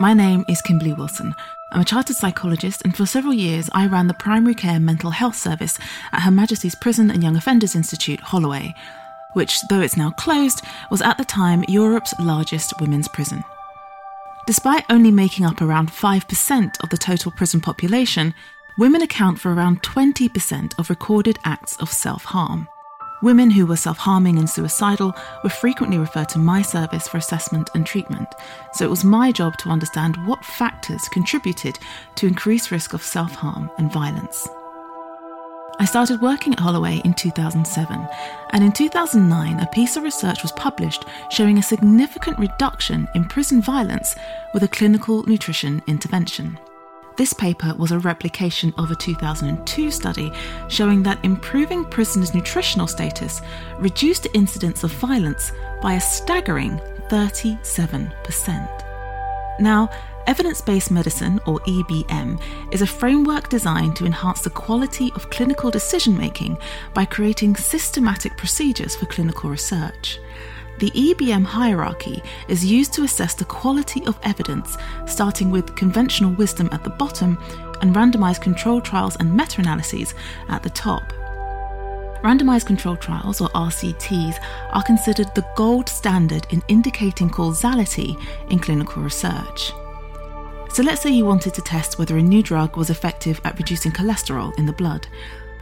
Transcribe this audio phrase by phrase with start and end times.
[0.00, 1.34] My name is Kimberly Wilson.
[1.72, 5.34] I'm a chartered psychologist, and for several years I ran the primary care mental health
[5.34, 5.76] service
[6.12, 8.76] at Her Majesty's Prison and Young Offenders Institute, Holloway,
[9.32, 13.42] which, though it's now closed, was at the time Europe's largest women's prison.
[14.46, 18.34] Despite only making up around 5% of the total prison population,
[18.78, 22.68] women account for around 20% of recorded acts of self harm.
[23.20, 27.68] Women who were self harming and suicidal were frequently referred to my service for assessment
[27.74, 28.28] and treatment,
[28.74, 31.78] so it was my job to understand what factors contributed
[32.14, 34.48] to increased risk of self harm and violence.
[35.80, 38.08] I started working at Holloway in 2007,
[38.50, 43.60] and in 2009, a piece of research was published showing a significant reduction in prison
[43.60, 44.14] violence
[44.54, 46.58] with a clinical nutrition intervention.
[47.18, 50.30] This paper was a replication of a 2002 study
[50.68, 53.42] showing that improving prisoners' nutritional status
[53.80, 55.50] reduced the incidence of violence
[55.82, 59.60] by a staggering 37%.
[59.60, 59.90] Now,
[60.28, 62.38] Evidence based medicine, or EBM,
[62.70, 66.58] is a framework designed to enhance the quality of clinical decision making
[66.92, 70.18] by creating systematic procedures for clinical research.
[70.78, 76.68] The EBM hierarchy is used to assess the quality of evidence, starting with conventional wisdom
[76.70, 77.36] at the bottom
[77.80, 80.14] and randomized control trials and meta analyses
[80.48, 81.12] at the top.
[82.22, 84.40] Randomized control trials, or RCTs,
[84.72, 88.16] are considered the gold standard in indicating causality
[88.50, 89.72] in clinical research.
[90.70, 93.90] So, let's say you wanted to test whether a new drug was effective at reducing
[93.90, 95.08] cholesterol in the blood.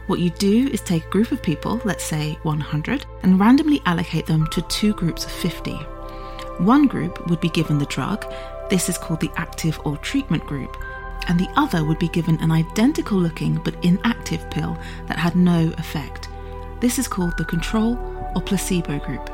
[0.07, 4.25] What you do is take a group of people, let's say 100, and randomly allocate
[4.25, 5.73] them to two groups of 50.
[6.59, 8.25] One group would be given the drug,
[8.69, 10.75] this is called the active or treatment group,
[11.27, 15.73] and the other would be given an identical looking but inactive pill that had no
[15.77, 16.29] effect.
[16.79, 17.97] This is called the control
[18.33, 19.25] or placebo group.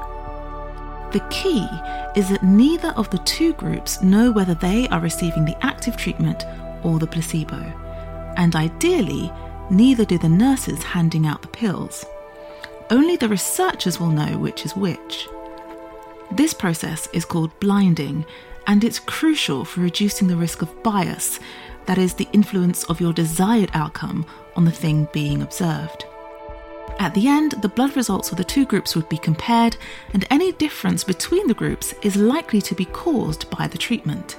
[1.14, 1.68] The key
[2.16, 6.46] is that neither of the two groups know whether they are receiving the active treatment
[6.82, 7.62] or the placebo.
[8.38, 9.32] And ideally,
[9.70, 12.06] neither do the nurses handing out the pills.
[12.90, 15.28] Only the researchers will know which is which.
[16.32, 18.26] This process is called blinding,
[18.68, 21.40] and it's crucial for reducing the risk of bias,
[21.86, 24.26] that is, the influence of your desired outcome
[24.56, 26.06] on the thing being observed.
[27.00, 29.78] At the end, the blood results of the two groups would be compared,
[30.14, 34.38] and any difference between the groups is likely to be caused by the treatment.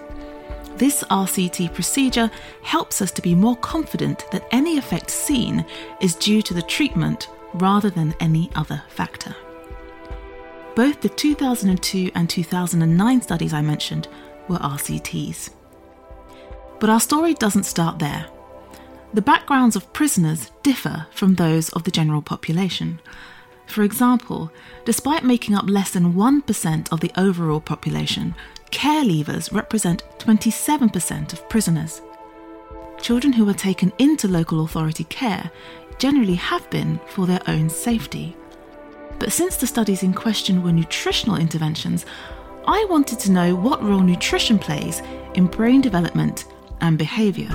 [0.77, 2.31] This RCT procedure
[2.63, 5.65] helps us to be more confident that any effect seen
[6.01, 9.37] is due to the treatment rather than any other factor.
[10.75, 14.09] Both the 2002 and 2009 studies I mentioned
[14.49, 15.51] were RCTs.
[16.81, 18.27] But our story doesn't start there.
[19.13, 23.01] The backgrounds of prisoners differ from those of the general population.
[23.67, 24.51] For example,
[24.85, 28.35] despite making up less than 1% of the overall population,
[28.71, 32.03] care leavers represent 27% of prisoners.
[33.01, 35.51] Children who are taken into local authority care
[35.99, 38.37] generally have been for their own safety.
[39.19, 42.05] But since the studies in question were nutritional interventions,
[42.67, 45.03] I wanted to know what role nutrition plays
[45.35, 46.47] in brain development
[46.81, 47.51] and behaviour.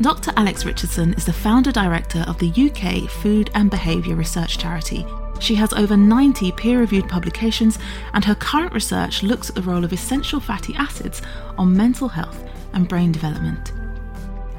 [0.00, 0.32] Dr.
[0.36, 5.04] Alex Richardson is the founder director of the UK Food and Behaviour Research Charity.
[5.40, 7.78] She has over 90 peer reviewed publications,
[8.12, 11.22] and her current research looks at the role of essential fatty acids
[11.56, 12.42] on mental health
[12.72, 13.72] and brain development.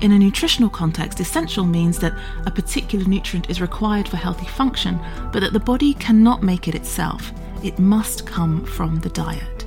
[0.01, 4.97] In a nutritional context, essential means that a particular nutrient is required for healthy function,
[5.33, 7.33] but that the body cannot make it itself.
[7.63, 9.65] It must come from the diet.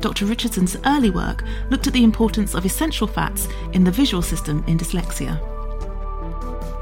[0.00, 0.24] Dr.
[0.24, 4.78] Richardson's early work looked at the importance of essential fats in the visual system in
[4.78, 5.53] dyslexia.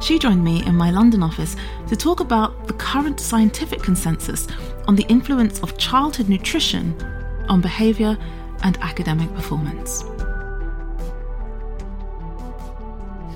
[0.03, 1.55] She joined me in my London office
[1.87, 4.49] to talk about the current scientific consensus
[4.89, 7.01] on the influence of childhood nutrition
[7.49, 8.19] on behaviour
[8.65, 10.03] and academic performance.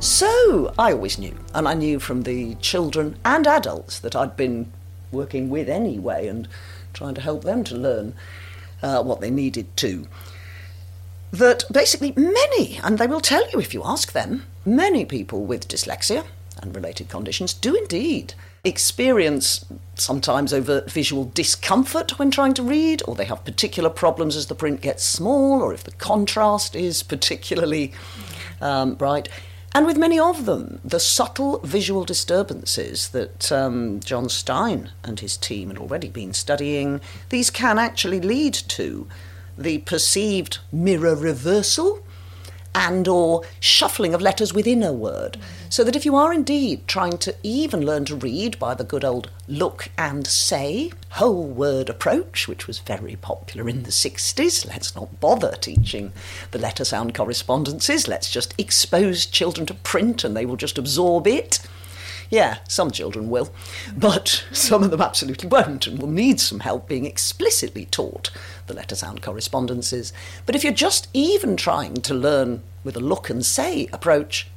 [0.01, 4.73] So, I always knew, and I knew from the children and adults that I'd been
[5.13, 6.49] working with anyway and
[6.93, 8.13] trying to help them to learn
[8.83, 10.09] uh, what they needed to.
[11.31, 15.69] That basically many, and they will tell you if you ask them, many people with
[15.69, 16.25] dyslexia
[16.63, 18.35] and related conditions do indeed
[18.67, 19.65] experience
[19.95, 24.55] sometimes overt visual discomfort when trying to read, or they have particular problems as the
[24.55, 27.93] print gets small, or if the contrast is particularly
[28.61, 29.29] um, bright.
[29.73, 35.37] And with many of them, the subtle visual disturbances that um, John Stein and his
[35.37, 39.07] team had already been studying, these can actually lead to
[39.57, 42.03] the perceived mirror reversal
[42.77, 45.39] and or shuffling of letters within a word.
[45.71, 49.05] So that if you are indeed trying to even learn to read by the good
[49.05, 54.95] old look and say whole word approach, which was very popular in the 60s, let's
[54.95, 56.13] not bother teaching
[56.51, 61.27] the letter sound correspondences, let's just expose children to print and they will just absorb
[61.27, 61.61] it.
[62.29, 63.51] Yeah, some children will,
[63.97, 68.31] but some of them absolutely won't and will need some help being explicitly taught
[68.67, 70.13] the letter sound correspondences.
[70.45, 74.49] But if you're just even trying to learn with a look and say approach,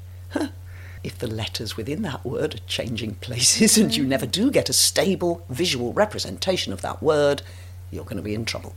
[1.04, 4.74] if the letters within that word are changing places and you never do get a
[4.74, 7.42] stable visual representation of that word,
[7.92, 8.76] you're going to be in trouble.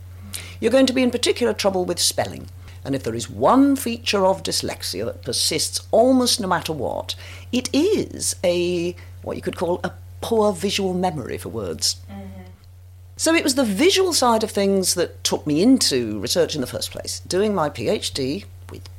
[0.59, 2.47] You're going to be in particular trouble with spelling.
[2.85, 7.15] And if there is one feature of dyslexia that persists almost no matter what,
[7.51, 11.97] it is a what you could call a poor visual memory for words.
[12.09, 12.43] Mm-hmm.
[13.15, 16.67] So it was the visual side of things that took me into research in the
[16.67, 18.89] first place, doing my PhD with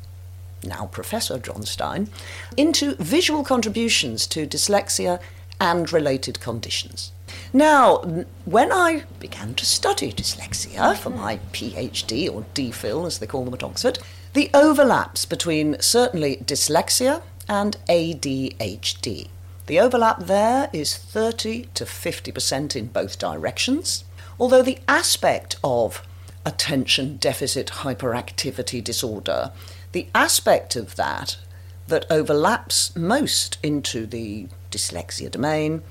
[0.62, 2.08] now Professor John Stein
[2.56, 5.20] into visual contributions to dyslexia
[5.60, 7.12] and related conditions.
[7.52, 7.98] Now,
[8.44, 11.20] when I began to study dyslexia for mm-hmm.
[11.20, 13.98] my PhD, or DPhil as they call them at Oxford,
[14.32, 19.28] the overlaps between certainly dyslexia and ADHD.
[19.66, 24.04] The overlap there is 30 to 50% in both directions,
[24.38, 26.02] although the aspect of
[26.44, 29.52] attention deficit hyperactivity disorder,
[29.92, 31.38] the aspect of that
[31.86, 35.82] that overlaps most into the dyslexia domain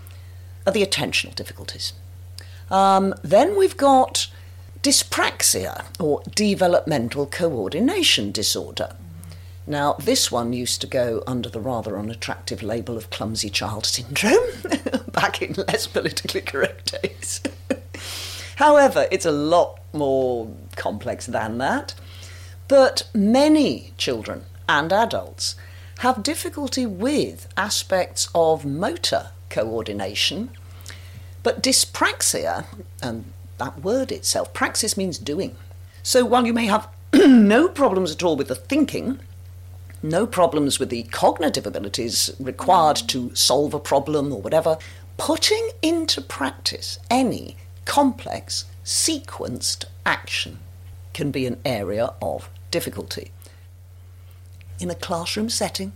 [0.65, 1.94] are the attentional difficulties.
[2.69, 4.27] Um, then we've got
[4.81, 8.95] dyspraxia, or developmental coordination disorder.
[9.65, 14.45] Now, this one used to go under the rather unattractive label of clumsy child syndrome
[15.13, 17.41] back in less politically correct days.
[18.57, 21.95] However, it's a lot more complex than that.
[22.68, 25.56] But many children and adults
[26.03, 30.50] have difficulty with aspects of motor coordination.
[31.44, 32.65] But dyspraxia,
[33.01, 35.55] and that word itself, praxis means doing.
[36.03, 39.21] So while you may have no problems at all with the thinking,
[40.01, 44.77] no problems with the cognitive abilities required to solve a problem or whatever,
[45.15, 47.55] putting into practice any
[47.85, 50.59] complex, sequenced action
[51.13, 53.31] can be an area of difficulty.
[54.83, 55.94] In a classroom setting,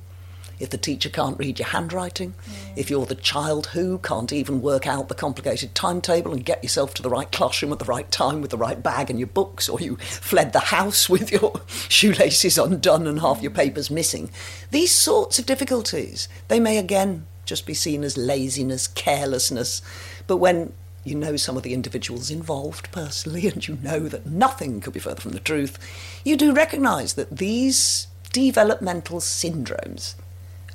[0.62, 2.54] if the teacher can't read your handwriting, mm.
[2.78, 6.94] if you're the child who can't even work out the complicated timetable and get yourself
[6.94, 9.68] to the right classroom at the right time with the right bag and your books,
[9.68, 11.60] or you fled the house with your
[11.90, 14.32] shoelaces undone and half your papers missing.
[14.72, 19.82] These sorts of difficulties, they may again just be seen as laziness, carelessness,
[20.28, 20.72] but when
[21.04, 25.02] you know some of the individuals involved personally and you know that nothing could be
[25.02, 25.78] further from the truth,
[26.24, 28.08] you do recognise that these
[28.38, 30.14] developmental syndromes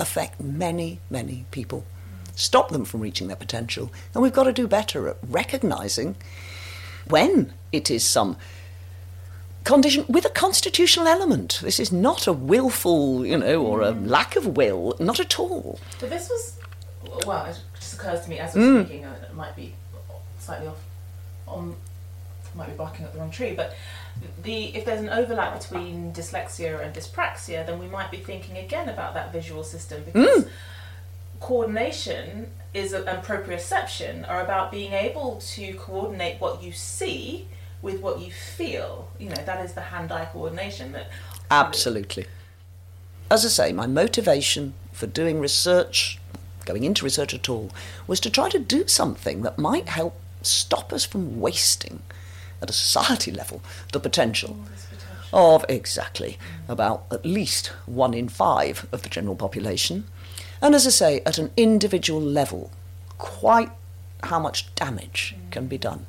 [0.00, 1.84] affect many, many people,
[2.34, 3.92] stop them from reaching their potential.
[4.12, 6.16] And we've got to do better at recognising
[7.06, 8.36] when it is some
[9.62, 11.60] condition with a constitutional element.
[11.62, 15.78] This is not a willful, you know, or a lack of will, not at all.
[16.00, 16.58] But this was,
[17.24, 18.84] well, it just occurs to me as I'm mm.
[18.84, 19.74] speaking, it might be
[20.40, 20.82] slightly off
[21.46, 21.76] on,
[22.56, 23.74] might be barking at the wrong tree, but
[24.42, 28.88] the if there's an overlap between dyslexia and dyspraxia, then we might be thinking again
[28.88, 30.48] about that visual system because mm.
[31.40, 37.46] coordination is a, and proprioception are about being able to coordinate what you see
[37.82, 39.10] with what you feel.
[39.18, 41.10] You know, that is the hand-eye coordination that
[41.50, 42.26] Absolutely.
[43.30, 46.18] As I say, my motivation for doing research,
[46.64, 47.70] going into research at all,
[48.06, 52.02] was to try to do something that might help stop us from wasting
[52.62, 53.60] at a society level
[53.92, 54.56] the potential
[55.32, 56.38] of exactly
[56.68, 60.04] about at least one in five of the general population.
[60.60, 62.70] And as I say, at an individual level,
[63.18, 63.70] quite
[64.22, 65.50] how much damage mm.
[65.50, 66.06] can be done.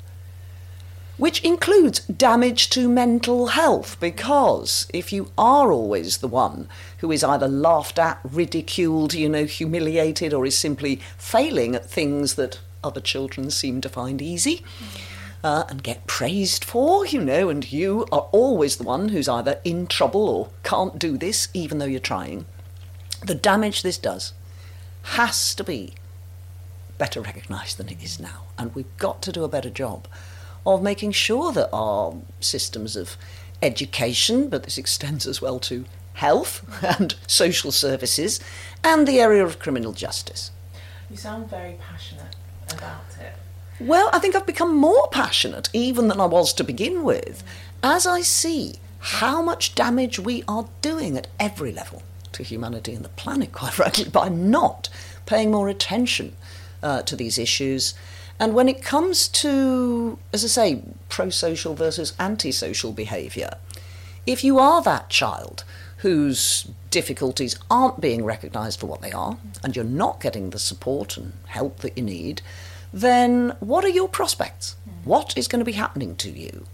[1.16, 6.68] Which includes damage to mental health, because if you are always the one
[6.98, 12.34] who is either laughed at, ridiculed, you know, humiliated, or is simply failing at things
[12.34, 15.00] that other children seem to find easy, mm.
[15.44, 19.60] Uh, and get praised for, you know, and you are always the one who's either
[19.62, 22.46] in trouble or can't do this even though you're trying.
[23.24, 24.32] The damage this does
[25.02, 25.92] has to be
[26.96, 30.08] better recognised than it is now, and we've got to do a better job
[30.64, 33.18] of making sure that our systems of
[33.62, 35.84] education, but this extends as well to
[36.14, 36.64] health
[36.98, 38.40] and social services,
[38.82, 40.52] and the area of criminal justice.
[41.10, 42.34] You sound very passionate
[42.70, 43.34] about it.
[43.80, 47.42] Well, I think I've become more passionate even than I was to begin with,
[47.82, 52.02] as I see how much damage we are doing at every level
[52.32, 54.88] to humanity and the planet, quite frankly, by not
[55.26, 56.36] paying more attention
[56.82, 57.94] uh, to these issues.
[58.38, 63.50] And when it comes to, as I say, pro social versus anti-social behaviour,
[64.26, 65.64] if you are that child
[65.98, 71.16] whose difficulties aren't being recognised for what they are, and you're not getting the support
[71.16, 72.42] and help that you need,
[72.94, 74.76] then what are your prospects?
[75.02, 76.66] What is going to be happening to you?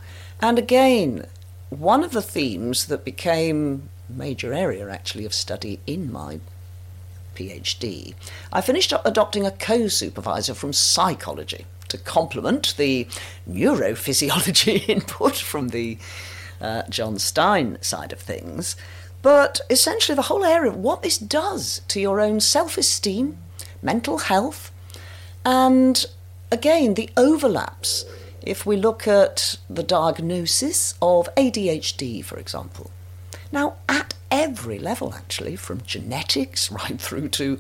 [0.43, 1.27] And again,
[1.71, 6.41] one of the themes that became a major area actually of study in my
[7.35, 8.15] PhD,
[8.53, 13.07] I finished up adopting a co supervisor from psychology to complement the
[13.49, 15.97] neurophysiology input from the
[16.61, 18.77] uh, John Stein side of things.
[19.23, 23.39] But essentially, the whole area of what this does to your own self esteem,
[23.81, 24.71] mental health,
[25.45, 26.05] and
[26.51, 28.05] again, the overlaps.
[28.43, 32.91] If we look at the diagnosis of ADHD, for example.
[33.53, 37.59] Now, at every level, actually, from genetics right through to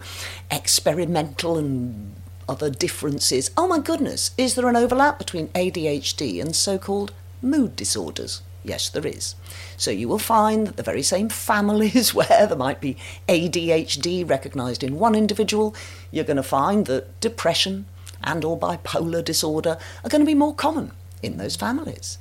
[0.50, 2.14] experimental and
[2.48, 7.76] other differences, oh my goodness, is there an overlap between ADHD and so called mood
[7.76, 8.40] disorders?
[8.62, 9.34] Yes, there is.
[9.76, 12.96] So you will find that the very same families where there might be
[13.28, 15.74] ADHD recognised in one individual,
[16.10, 17.86] you're going to find that depression
[18.22, 22.18] and or bipolar disorder are going to be more common in those families.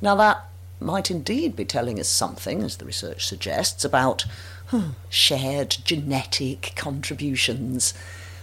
[0.00, 0.44] Now that
[0.80, 4.24] might indeed be telling us something, as the research suggests, about
[4.68, 7.94] hmm, shared genetic contributions.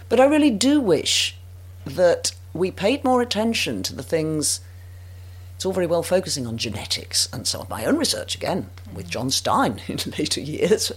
[0.08, 1.36] But I really do wish
[1.84, 4.60] that we paid more attention to the things
[5.56, 9.08] it's all very well focusing on genetics and some of My own research, again, with
[9.08, 10.92] John Stein in later years,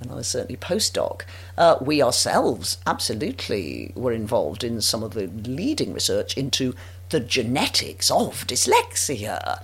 [0.00, 1.22] and I was certainly postdoc,
[1.56, 6.74] uh, we ourselves absolutely were involved in some of the leading research into
[7.10, 9.62] the genetics of dyslexia.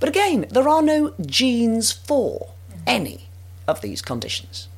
[0.00, 2.50] But again, there are no genes for
[2.84, 3.28] any
[3.68, 4.68] of these conditions.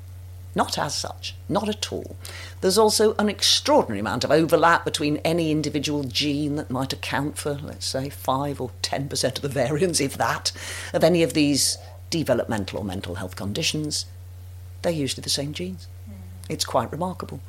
[0.55, 2.17] Not as such, not at all.
[2.61, 7.55] There's also an extraordinary amount of overlap between any individual gene that might account for,
[7.55, 10.51] let's say, 5 or 10% of the variance, if that,
[10.93, 11.79] of any of these
[12.11, 14.07] developmental or mental health conditions.
[14.83, 15.87] They're usually the same genes.
[16.07, 16.15] Hmm.
[16.49, 17.41] It's quite remarkable.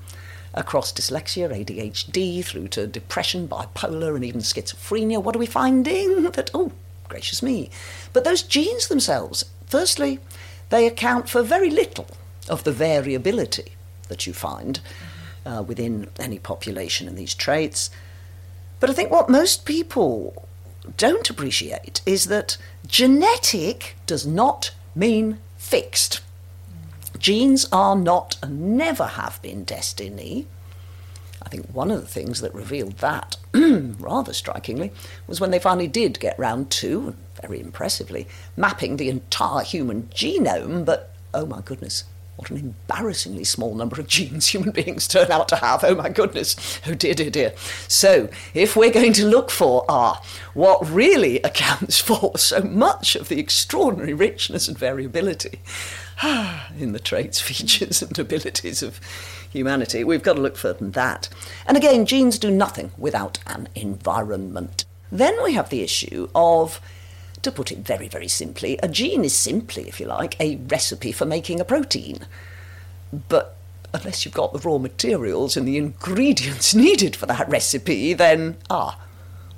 [0.54, 6.24] Across dyslexia, ADHD, through to depression, bipolar, and even schizophrenia, what are we finding?
[6.32, 6.72] That, oh,
[7.10, 7.72] gracious me.
[8.14, 10.20] But those genes themselves, firstly,
[10.70, 12.08] they account for very little
[12.52, 13.72] of the variability
[14.10, 14.82] that you find
[15.46, 17.90] uh, within any population in these traits.
[18.80, 20.48] But I think what most people
[20.98, 26.22] don't appreciate is that genetic does not mean fixed.
[27.18, 30.46] Genes are not and never have been destiny.
[31.44, 34.92] I think one of the things that revealed that rather strikingly
[35.28, 38.28] was when they finally did get round to, very impressively,
[38.58, 42.04] mapping the entire human genome, but oh my goodness,
[42.36, 45.84] what an embarrassingly small number of genes human beings turn out to have.
[45.84, 46.56] Oh my goodness.
[46.88, 47.54] Oh dear, dear, dear.
[47.88, 50.24] So, if we're going to look for ah,
[50.54, 55.60] what really accounts for so much of the extraordinary richness and variability
[56.80, 59.00] in the traits, features, and abilities of
[59.52, 61.30] humanity, we've got to look further than that.
[61.68, 64.86] And again, genes do nothing without an environment.
[65.12, 66.80] Then we have the issue of
[67.44, 71.12] to put it very, very simply, a gene is simply, if you like, a recipe
[71.12, 72.20] for making a protein.
[73.30, 73.58] But
[73.94, 79.00] unless you've got the raw materials and the ingredients needed for that recipe, then, ah,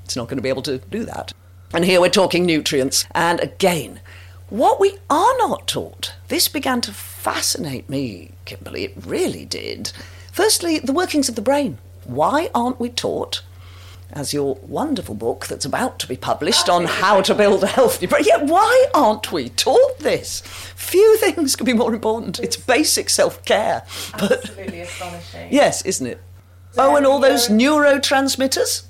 [0.05, 1.33] it's not going to be able to do that.
[1.73, 3.05] And here we're talking nutrients.
[3.15, 3.99] And again,
[4.49, 9.91] what we are not taught, this began to fascinate me, Kimberly, it really did.
[10.31, 11.79] Firstly, the workings of the brain.
[12.03, 13.41] Why aren't we taught
[14.13, 18.05] as your wonderful book that's about to be published on how to build a healthy
[18.05, 18.23] brain.
[18.25, 20.41] Yeah, why aren't we taught this?
[20.75, 22.39] Few things could be more important.
[22.39, 23.83] It's basic self care.
[24.13, 25.47] Absolutely astonishing.
[25.51, 26.21] Yes, isn't it?
[26.77, 28.83] Oh, and all those neurotransmitters.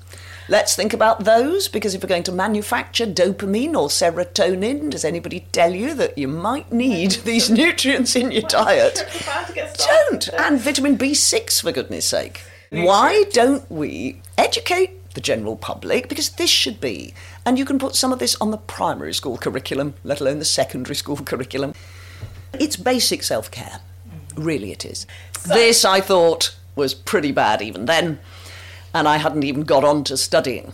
[0.46, 5.46] Let's think about those because if we're going to manufacture dopamine or serotonin, does anybody
[5.52, 9.06] tell you that you might need these nutrients in your diet?
[9.22, 10.30] About to get started.
[10.30, 10.40] Don't!
[10.40, 12.42] And vitamin B6, for goodness sake.
[12.70, 16.08] Why don't we educate the general public?
[16.08, 17.14] Because this should be,
[17.46, 20.44] and you can put some of this on the primary school curriculum, let alone the
[20.44, 21.74] secondary school curriculum.
[22.58, 23.80] It's basic self care.
[24.36, 25.06] Really, it is.
[25.46, 28.18] This, I thought, was pretty bad even then,
[28.92, 30.72] and I hadn't even got on to studying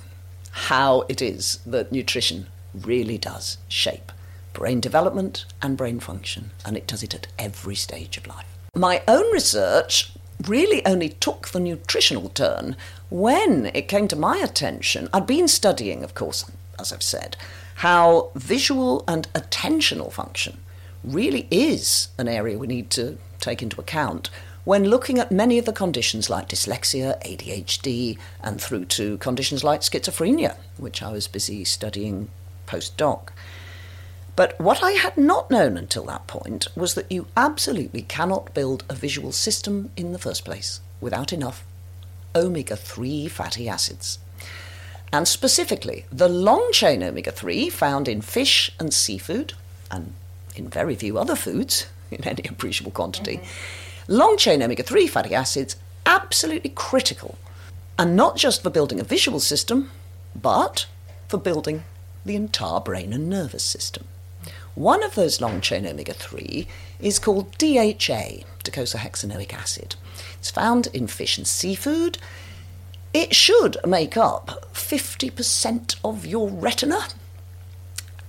[0.51, 4.13] how it is that nutrition really does shape
[4.53, 8.47] brain development and brain function, and it does it at every stage of life.
[8.75, 10.13] My own research
[10.47, 12.77] really only took the nutritional turn
[13.11, 15.09] when it came to my attention.
[15.13, 17.37] I'd been studying, of course, as I've said,
[17.77, 20.59] how visual and attentional function
[21.03, 24.31] really is an area we need to take into account
[24.65, 29.81] when looking at many of the conditions like dyslexia, ADHD, and through to conditions like
[29.81, 32.29] schizophrenia, which I was busy studying
[32.67, 33.31] postdoc.
[34.37, 38.85] But what I had not known until that point was that you absolutely cannot build
[38.89, 41.65] a visual system in the first place without enough
[42.35, 44.19] omega 3 fatty acids.
[45.13, 49.55] And specifically, the long chain omega 3 found in fish and seafood,
[49.91, 50.15] and
[50.55, 54.13] in very few other foods in any appreciable quantity, mm-hmm.
[54.13, 57.39] long chain omega 3 fatty acids absolutely critical.
[57.99, 59.91] And not just for building a visual system,
[60.35, 60.87] but
[61.29, 61.85] for building
[62.25, 64.05] the entire brain and nervous system.
[64.75, 66.67] One of those long chain omega 3
[67.01, 69.97] is called DHA, docosahexaenoic acid.
[70.39, 72.19] It's found in fish and seafood.
[73.13, 77.01] It should make up 50% of your retina.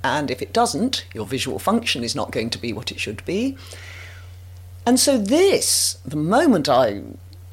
[0.04, 3.24] And if it doesn't, your visual function is not going to be what it should
[3.26, 3.58] be.
[4.86, 7.04] And so, this, the moment I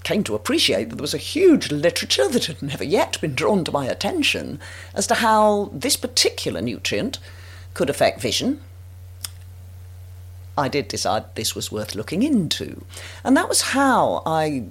[0.03, 3.65] came to appreciate that there was a huge literature that had never yet been drawn
[3.65, 4.59] to my attention
[4.95, 7.19] as to how this particular nutrient
[7.75, 8.61] could affect vision,
[10.59, 12.85] I did decide this was worth looking into.
[13.23, 14.65] And that was how I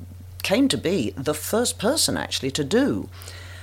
[0.43, 3.09] came to be the first person actually to do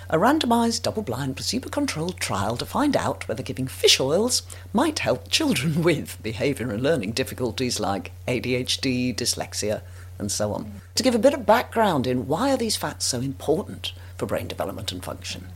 [0.09, 5.01] a randomized, double blind, placebo controlled trial to find out whether giving fish oils might
[5.01, 9.83] help children with behaviour and learning difficulties like ADHD, dyslexia,
[10.19, 10.81] and so on.
[10.95, 14.47] To give a bit of background in why are these fats so important for brain
[14.47, 15.49] development and function.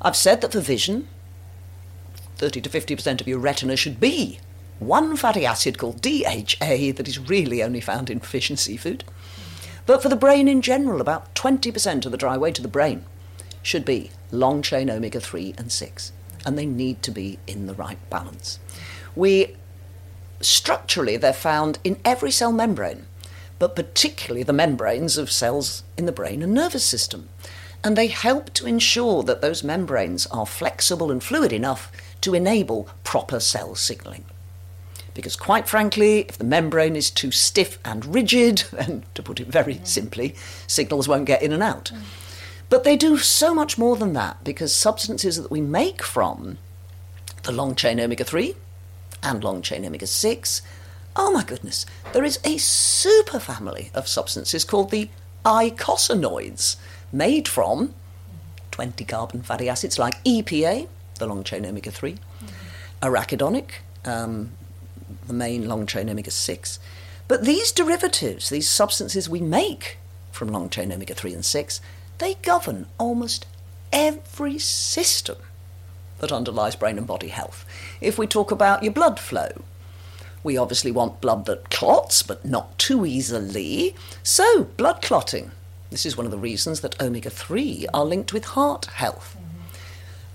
[0.00, 1.08] I've said that for vision,
[2.36, 4.40] 30 to 50% of your retina should be
[4.86, 9.04] one fatty acid called DHA that is really only found in fish and seafood.
[9.86, 13.04] But for the brain in general, about 20% of the dry weight of the brain
[13.62, 16.12] should be long chain omega 3 and 6,
[16.46, 18.58] and they need to be in the right balance.
[19.14, 19.56] We
[20.40, 23.06] structurally they're found in every cell membrane,
[23.58, 27.28] but particularly the membranes of cells in the brain and nervous system.
[27.82, 31.92] And they help to ensure that those membranes are flexible and fluid enough
[32.22, 34.24] to enable proper cell signaling.
[35.14, 39.46] Because, quite frankly, if the membrane is too stiff and rigid, and to put it
[39.46, 39.86] very mm.
[39.86, 40.34] simply,
[40.66, 41.92] signals won't get in and out.
[41.94, 42.00] Mm.
[42.68, 46.58] But they do so much more than that because substances that we make from
[47.44, 48.54] the long chain omega 3
[49.22, 50.62] and long chain omega 6,
[51.16, 55.08] oh my goodness, there is a super family of substances called the
[55.44, 56.76] eicosanoids
[57.12, 57.94] made from
[58.70, 62.18] 20 carbon fatty acids like EPA, the long chain omega 3, mm.
[63.02, 63.70] arachidonic,
[64.04, 64.50] um,
[65.26, 66.78] the main long chain omega 6.
[67.26, 69.98] But these derivatives, these substances we make
[70.32, 71.80] from long chain omega 3 and 6,
[72.18, 73.46] they govern almost
[73.92, 75.36] every system
[76.18, 77.64] that underlies brain and body health.
[78.00, 79.62] If we talk about your blood flow,
[80.42, 83.94] we obviously want blood that clots, but not too easily.
[84.22, 85.52] So, blood clotting.
[85.90, 89.36] This is one of the reasons that omega 3 are linked with heart health.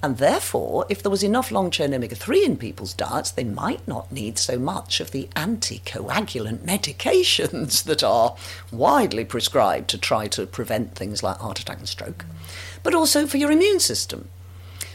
[0.01, 3.85] And therefore, if there was enough long chain omega 3 in people's diets, they might
[3.85, 8.37] not need so much of the anticoagulant medications that are
[8.71, 12.23] widely prescribed to try to prevent things like heart attack and stroke,
[12.81, 14.29] but also for your immune system.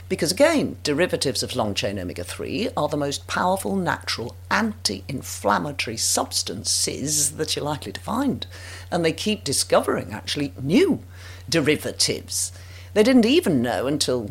[0.08, 5.96] Because again, derivatives of long chain omega 3 are the most powerful natural anti inflammatory
[5.96, 8.46] substances that you're likely to find.
[8.90, 11.00] And they keep discovering actually new
[11.48, 12.52] derivatives.
[12.92, 14.30] They didn't even know until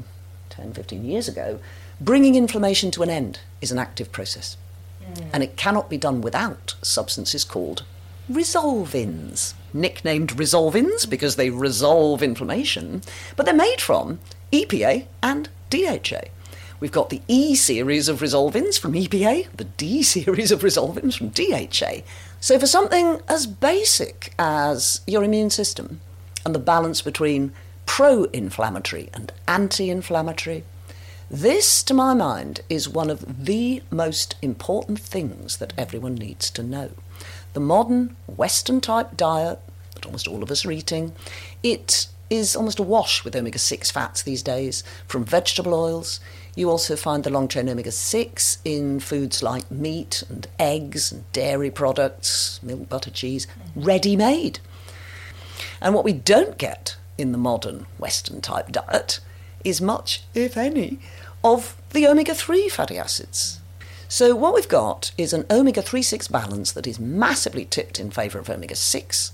[0.53, 1.59] 10, 15 years ago,
[1.99, 4.55] bringing inflammation to an end is an active process.
[5.03, 5.29] Mm.
[5.33, 7.83] And it cannot be done without substances called
[8.31, 13.01] resolvins, nicknamed resolvins because they resolve inflammation,
[13.35, 14.19] but they're made from
[14.51, 16.29] EPA and DHA.
[16.79, 21.29] We've got the E series of resolvins from EPA, the D series of resolvins from
[21.29, 22.05] DHA.
[22.39, 26.01] So, for something as basic as your immune system
[26.45, 27.53] and the balance between
[27.85, 30.63] pro inflammatory and anti inflammatory,
[31.29, 36.63] this, to my mind, is one of the most important things that everyone needs to
[36.63, 36.91] know.
[37.53, 39.59] The modern Western type diet
[39.95, 41.13] that almost all of us are eating,
[41.61, 46.19] it is almost awash with omega 6 fats these days from vegetable oils.
[46.55, 51.31] You also find the long chain omega 6 in foods like meat and eggs and
[51.31, 54.59] dairy products, milk, butter, cheese, ready made.
[55.81, 59.21] And what we don't get in the modern Western type diet
[59.63, 60.99] is much, if any,
[61.43, 63.61] of the omega 3 fatty acids.
[64.09, 68.11] So, what we've got is an omega 3 6 balance that is massively tipped in
[68.11, 69.31] favour of omega 6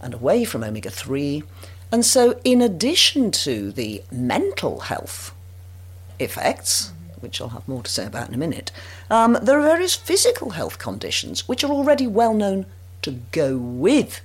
[0.00, 1.42] and away from omega 3.
[1.90, 5.34] And so, in addition to the mental health
[6.20, 8.70] effects, which I'll have more to say about in a minute,
[9.10, 12.66] um, there are various physical health conditions which are already well known
[13.02, 14.20] to go with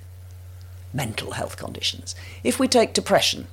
[0.92, 2.14] mental health conditions.
[2.44, 3.46] If we take depression,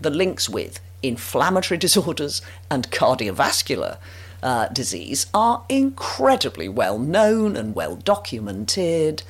[0.00, 3.98] the links with inflammatory disorders and cardiovascular
[4.42, 9.22] uh, disease are incredibly well known and well documented.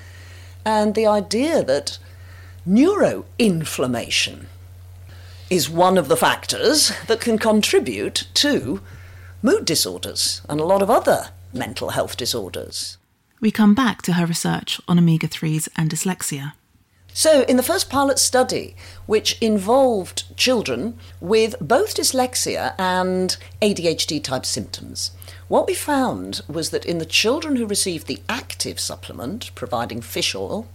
[0.65, 1.99] And the idea that
[2.69, 4.47] neuroinflammation
[5.49, 8.81] is one of the factors that can contribute to
[9.43, 12.99] mood disorders and a lot of other mental health disorders.
[13.41, 16.55] We come back to her research on omega 3s and dyslexia.
[17.19, 18.77] So, in the first pilot study,
[19.07, 25.13] which involved children with both dyslexia and ADHD type symptoms,
[25.49, 30.35] what we found was that in the children who received the active supplement, providing fish
[30.35, 30.69] oil,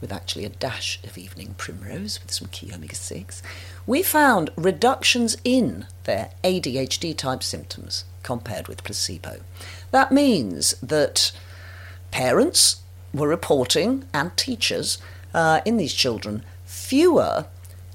[0.00, 3.40] with actually a dash of evening primrose with some key omega 6,
[3.86, 9.38] we found reductions in their ADHD type symptoms compared with placebo.
[9.92, 11.30] That means that
[12.10, 12.80] parents
[13.14, 14.98] were reporting and teachers
[15.34, 17.46] uh, in these children fewer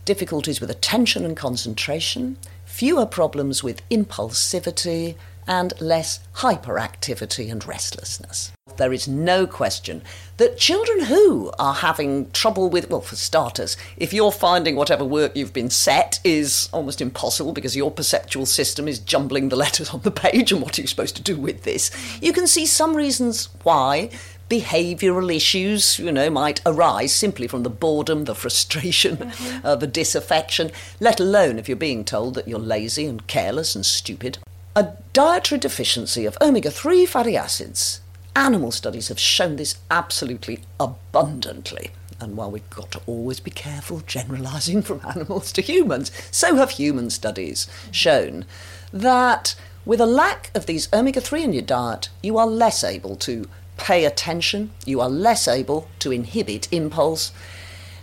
[0.06, 5.16] difficulties with attention and concentration, fewer problems with impulsivity,
[5.48, 8.52] and less hyperactivity and restlessness.
[8.78, 10.02] There is no question
[10.38, 15.36] that children who are having trouble with, well, for starters, if you're finding whatever work
[15.36, 20.02] you've been set is almost impossible because your perceptual system is jumbling the letters on
[20.02, 22.96] the page and what are you supposed to do with this, you can see some
[22.96, 24.10] reasons why
[24.50, 29.60] behavioural issues, you know, might arise simply from the boredom, the frustration, mm-hmm.
[29.66, 33.86] uh, the disaffection, let alone if you're being told that you're lazy and careless and
[33.86, 34.38] stupid.
[34.76, 38.02] A dietary deficiency of omega 3 fatty acids.
[38.36, 41.92] Animal studies have shown this absolutely abundantly.
[42.20, 46.72] And while we've got to always be careful generalising from animals to humans, so have
[46.72, 48.46] human studies shown
[48.92, 49.56] that
[49.86, 53.48] with a lack of these omega 3 in your diet, you are less able to
[53.78, 57.32] pay attention, you are less able to inhibit impulse.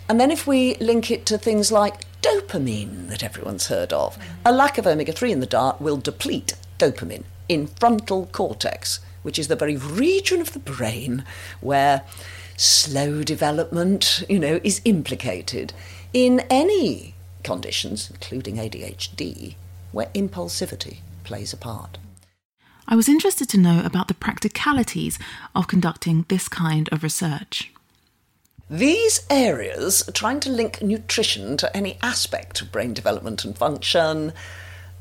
[0.07, 4.51] And then if we link it to things like dopamine that everyone's heard of, a
[4.51, 9.47] lack of omega 3 in the diet will deplete dopamine in frontal cortex, which is
[9.47, 11.23] the very region of the brain
[11.61, 12.03] where
[12.57, 15.73] slow development, you know, is implicated
[16.13, 19.55] in any conditions, including ADHD,
[19.91, 21.97] where impulsivity plays a part.
[22.87, 25.17] I was interested to know about the practicalities
[25.55, 27.71] of conducting this kind of research.
[28.69, 34.33] These areas, trying to link nutrition to any aspect of brain development and function,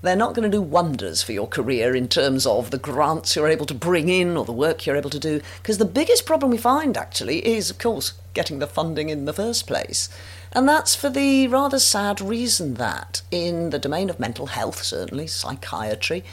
[0.02, 3.48] they're not going to do wonders for your career in terms of the grants you're
[3.48, 5.40] able to bring in or the work you're able to do.
[5.62, 9.32] Because the biggest problem we find actually is, of course, getting the funding in the
[9.32, 10.08] first place.
[10.52, 15.28] And that's for the rather sad reason that in the domain of mental health, certainly,
[15.28, 16.24] psychiatry,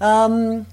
[0.00, 0.66] um,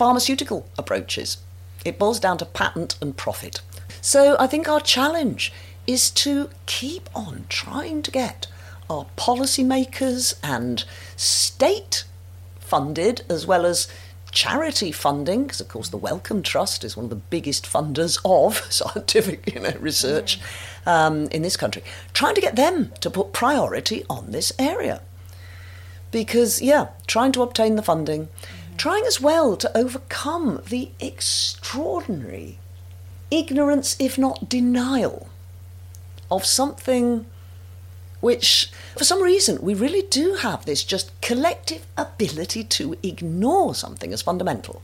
[0.00, 1.36] pharmaceutical approaches.
[1.84, 3.60] It boils down to patent and profit.
[4.00, 5.52] So I think our challenge
[5.86, 8.46] is to keep on trying to get
[8.88, 10.84] our policymakers and
[11.16, 12.04] state
[12.60, 13.88] funded as well as
[14.32, 18.56] charity funding, because of course the Wellcome Trust is one of the biggest funders of
[18.72, 20.40] scientific you know, research
[20.86, 21.82] um, in this country,
[22.14, 25.02] trying to get them to put priority on this area.
[26.10, 28.30] Because, yeah, trying to obtain the funding,
[28.80, 32.56] trying as well to overcome the extraordinary
[33.30, 35.28] ignorance, if not denial,
[36.30, 37.26] of something
[38.20, 44.14] which, for some reason, we really do have this just collective ability to ignore something
[44.14, 44.80] as fundamental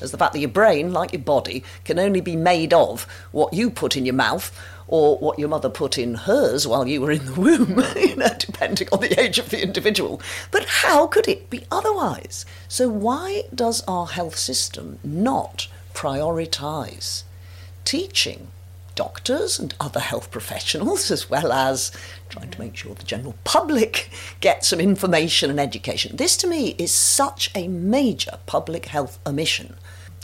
[0.00, 3.52] as the fact that your brain, like your body, can only be made of what
[3.52, 4.56] you put in your mouth
[4.88, 8.28] or what your mother put in hers while you were in the womb, you know,
[8.38, 10.20] depending on the age of the individual.
[10.50, 12.46] But how could it be otherwise?
[12.68, 17.24] So, why does our health system not prioritise
[17.84, 18.48] teaching
[18.96, 21.92] doctors and other health professionals, as well as
[22.28, 26.16] trying to make sure the general public get some information and education.
[26.16, 29.76] This, to me, is such a major public health omission.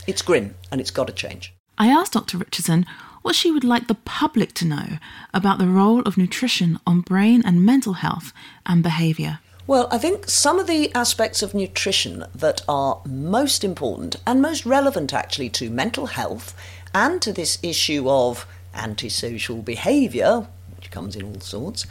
[0.05, 1.53] It's grim and it's got to change.
[1.77, 2.37] I asked Dr.
[2.37, 2.85] Richardson
[3.23, 4.99] what she would like the public to know
[5.33, 8.31] about the role of nutrition on brain and mental health
[8.65, 9.39] and behaviour.
[9.65, 14.65] Well, I think some of the aspects of nutrition that are most important and most
[14.65, 16.53] relevant actually to mental health
[16.93, 21.85] and to this issue of antisocial behaviour, which comes in all sorts.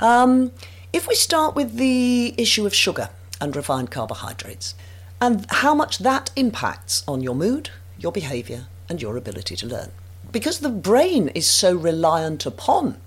[0.00, 0.52] Um,
[0.92, 3.10] if we start with the issue of sugar
[3.40, 4.76] and refined carbohydrates
[5.20, 9.90] and how much that impacts on your mood, your behaviour, and your ability to learn.
[10.30, 13.00] Because the brain is so reliant upon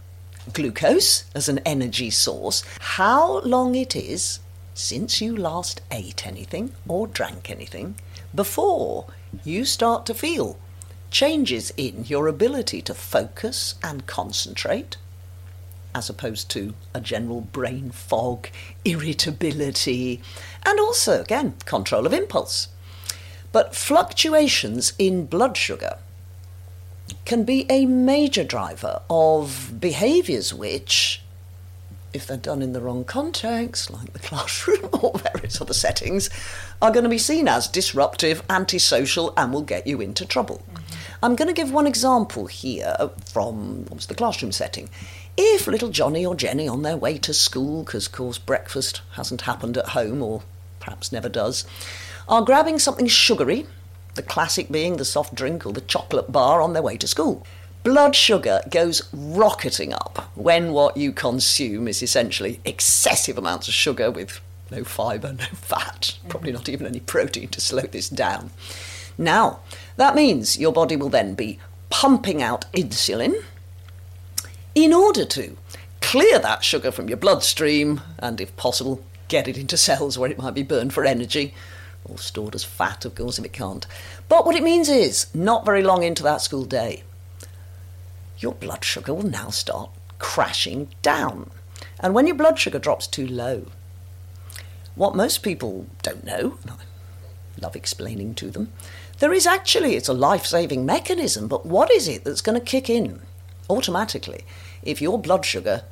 [0.53, 4.39] glucose as an energy source, how long it is
[4.73, 7.95] since you last ate anything or drank anything
[8.33, 9.05] before
[9.43, 10.57] you start to feel
[11.11, 14.97] changes in your ability to focus and concentrate,
[15.93, 18.49] as opposed to a general brain fog,
[18.85, 20.21] irritability,
[20.65, 22.69] and also, again, control of impulse.
[23.51, 25.99] But fluctuations in blood sugar
[27.25, 31.21] can be a major driver of behaviours which,
[32.13, 36.29] if they're done in the wrong context, like the classroom or various other settings,
[36.81, 40.61] are going to be seen as disruptive, antisocial, and will get you into trouble.
[40.73, 40.81] Mm-hmm.
[41.23, 42.95] I'm going to give one example here
[43.25, 44.89] from the classroom setting.
[45.37, 49.41] If little Johnny or Jenny on their way to school, because of course breakfast hasn't
[49.41, 50.43] happened at home or
[50.79, 51.65] perhaps never does,
[52.27, 53.65] are grabbing something sugary
[54.15, 57.45] the classic being the soft drink or the chocolate bar on their way to school.
[57.83, 64.11] Blood sugar goes rocketing up when what you consume is essentially excessive amounts of sugar
[64.11, 68.51] with no fibre, no fat, probably not even any protein to slow this down.
[69.17, 69.61] Now,
[69.97, 73.43] that means your body will then be pumping out insulin
[74.75, 75.57] in order to
[75.99, 80.37] clear that sugar from your bloodstream and, if possible, get it into cells where it
[80.37, 81.53] might be burned for energy
[82.11, 83.87] or stored as fat, of course, if it can't.
[84.27, 87.03] But what it means is, not very long into that school day,
[88.37, 91.49] your blood sugar will now start crashing down.
[91.99, 93.67] And when your blood sugar drops too low,
[94.95, 96.75] what most people don't know, and I
[97.61, 98.71] love explaining to them,
[99.19, 102.65] there is actually, it's a life saving mechanism, but what is it that's going to
[102.65, 103.21] kick in
[103.69, 104.43] automatically
[104.81, 105.83] if your blood sugar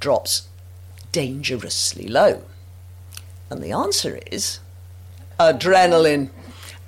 [0.00, 0.48] drops
[1.10, 2.42] dangerously low?
[3.50, 4.60] And the answer is
[5.38, 6.30] adrenaline,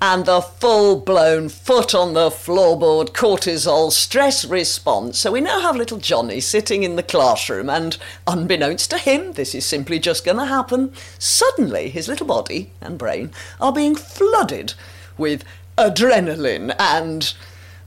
[0.01, 5.19] and the full blown foot on the floorboard cortisol stress response.
[5.19, 9.55] So we now have little Johnny sitting in the classroom, and unbeknownst to him, this
[9.55, 10.93] is simply just going to happen.
[11.19, 13.31] Suddenly, his little body and brain
[13.61, 14.75] are being flooded
[15.17, 15.45] with
[15.79, 17.33] adrenaline, and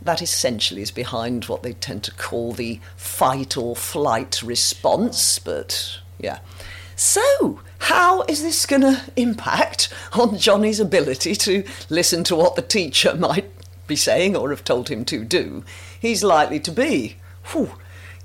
[0.01, 5.37] that essentially is behind what they tend to call the fight or flight response.
[5.37, 6.39] But yeah.
[6.99, 12.61] So, how is this going to impact on Johnny's ability to listen to what the
[12.61, 13.49] teacher might
[13.87, 15.63] be saying or have told him to do?
[15.97, 17.15] He's likely to be
[17.53, 17.71] whew,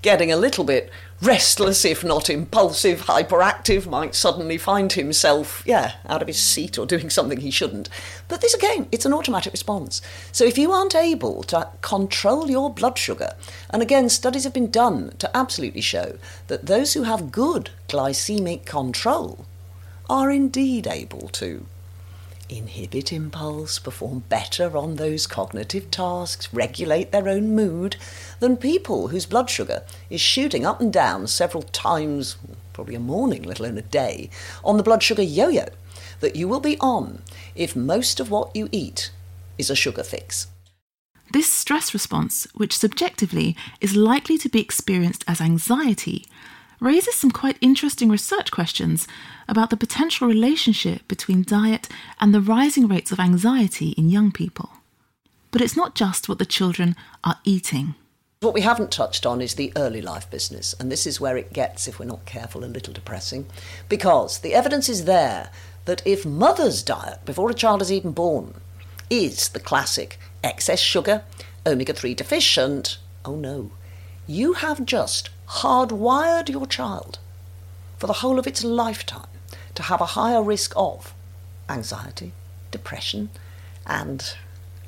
[0.02, 0.90] getting a little bit
[1.22, 6.86] restless, if not impulsive, hyperactive, might suddenly find himself, yeah, out of his seat or
[6.86, 7.88] doing something he shouldn't.
[8.28, 10.02] But this again, it's an automatic response.
[10.32, 13.34] So if you aren't able to control your blood sugar,
[13.70, 18.64] and again, studies have been done to absolutely show that those who have good glycemic
[18.64, 19.46] control
[20.08, 21.66] are indeed able to
[22.56, 27.96] inhibit impulse, perform better on those cognitive tasks, regulate their own mood
[28.40, 32.36] than people whose blood sugar is shooting up and down several times,
[32.72, 34.30] probably a morning, let alone a day,
[34.64, 35.66] on the blood sugar yo yo
[36.20, 37.22] that you will be on
[37.54, 39.10] if most of what you eat
[39.58, 40.46] is a sugar fix.
[41.32, 46.26] This stress response, which subjectively is likely to be experienced as anxiety,
[46.80, 49.06] raises some quite interesting research questions
[49.48, 51.88] about the potential relationship between diet
[52.20, 54.70] and the rising rates of anxiety in young people.
[55.50, 57.94] But it's not just what the children are eating.
[58.40, 61.52] What we haven't touched on is the early life business, and this is where it
[61.52, 63.46] gets, if we're not careful, a little depressing,
[63.88, 65.50] because the evidence is there
[65.86, 68.54] that if mother's diet before a child is even born
[69.08, 71.22] is the classic excess sugar,
[71.66, 73.70] omega 3 deficient, oh no,
[74.26, 77.18] you have just hardwired your child
[77.98, 79.26] for the whole of its lifetime
[79.74, 81.14] to have a higher risk of
[81.68, 82.32] anxiety,
[82.70, 83.30] depression,
[83.86, 84.34] and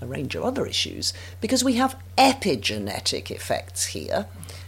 [0.00, 4.26] a range of other issues, because we have epigenetic effects here,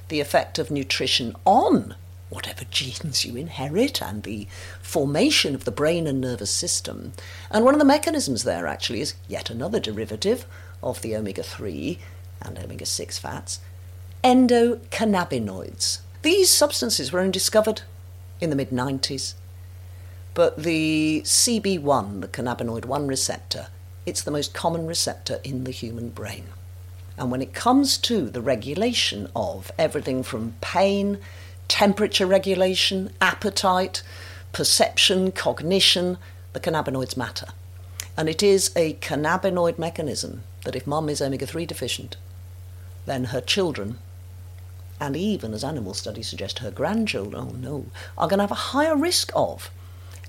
[0.09, 1.94] the effect of nutrition on
[2.31, 4.46] whatever genes you inherit and the
[4.83, 7.12] formation of the brain and nervous system.
[7.51, 10.46] And one of the mechanisms there actually is yet another derivative
[10.83, 11.98] of the omega 3
[12.42, 13.61] and omega 6 fats
[14.24, 16.00] endocannabinoids.
[16.22, 17.83] These substances were only discovered
[18.40, 19.35] in the mid 90s.
[20.35, 23.68] But the CB1, the cannabinoid 1 receptor,
[24.07, 26.46] it's the most common receptor in the human brain.
[27.16, 31.18] And when it comes to the regulation of everything from pain,
[31.66, 34.02] temperature regulation, appetite,
[34.52, 36.18] perception, cognition,
[36.52, 37.48] the cannabinoids matter.
[38.16, 42.16] And it is a cannabinoid mechanism that if mum is omega 3 deficient,
[43.07, 43.98] then her children,
[45.00, 48.54] and even as animal studies suggest her grandchildren, oh no, are going to have a
[48.54, 49.70] higher risk of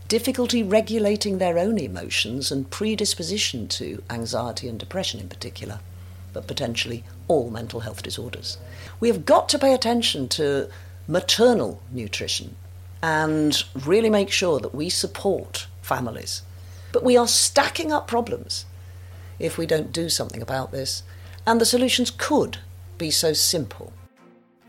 [0.08, 5.80] difficulty regulating their own emotions and predisposition to anxiety and depression in particular
[6.34, 8.58] but potentially all mental health disorders.
[9.00, 10.70] We have got to pay attention to
[11.08, 12.56] maternal nutrition
[13.02, 16.42] and really make sure that we support families.
[16.92, 18.66] But we are stacking up problems
[19.38, 21.04] if we don't do something about this,
[21.48, 22.58] and the solutions could
[22.98, 23.94] be so simple.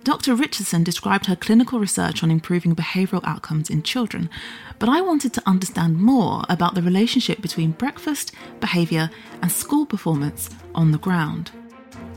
[0.02, 0.34] Dr.
[0.34, 4.30] Richardson described her clinical research on improving behavioural outcomes in children,
[4.78, 9.10] but I wanted to understand more about the relationship between breakfast, behaviour,
[9.42, 11.50] and school performance on the ground.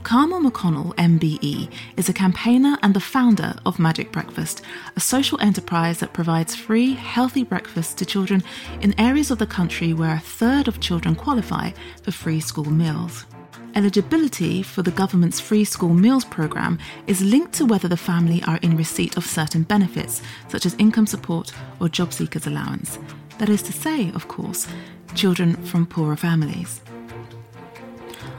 [0.04, 4.62] Carmel McConnell, MBE, is a campaigner and the founder of Magic Breakfast,
[4.96, 8.44] a social enterprise that provides free, healthy breakfasts to children
[8.82, 13.26] in areas of the country where a third of children qualify for free school meals.
[13.76, 18.60] Eligibility for the government's free school meals program is linked to whether the family are
[18.62, 23.00] in receipt of certain benefits, such as income support or job seekers allowance.
[23.40, 24.68] That is to say, of course,
[25.16, 26.82] children from poorer families.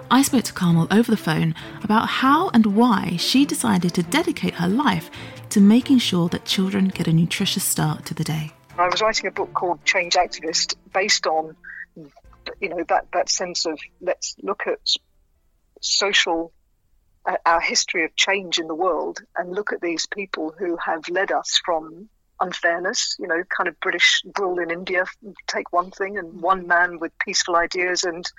[0.09, 4.55] I spoke to Carmel over the phone about how and why she decided to dedicate
[4.55, 5.11] her life
[5.51, 8.53] to making sure that children get a nutritious start to the day.
[8.79, 11.57] I was writing a book called Change Activist based on
[12.61, 14.79] you know that that sense of let's look at
[15.85, 16.53] social
[17.27, 21.09] uh, our history of change in the world and look at these people who have
[21.09, 22.09] led us from
[22.41, 25.05] unfairness, you know, kind of British rule in India,
[25.47, 28.31] take one thing, and one man with peaceful ideas and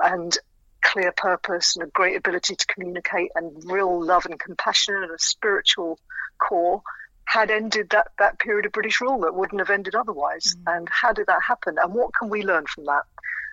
[0.00, 0.36] and
[0.82, 5.18] clear purpose and a great ability to communicate and real love and compassion and a
[5.18, 5.98] spiritual
[6.38, 6.82] core
[7.24, 10.56] had ended that, that period of British rule that wouldn't have ended otherwise.
[10.66, 10.76] Mm.
[10.76, 11.76] And how did that happen?
[11.80, 13.04] And what can we learn from that?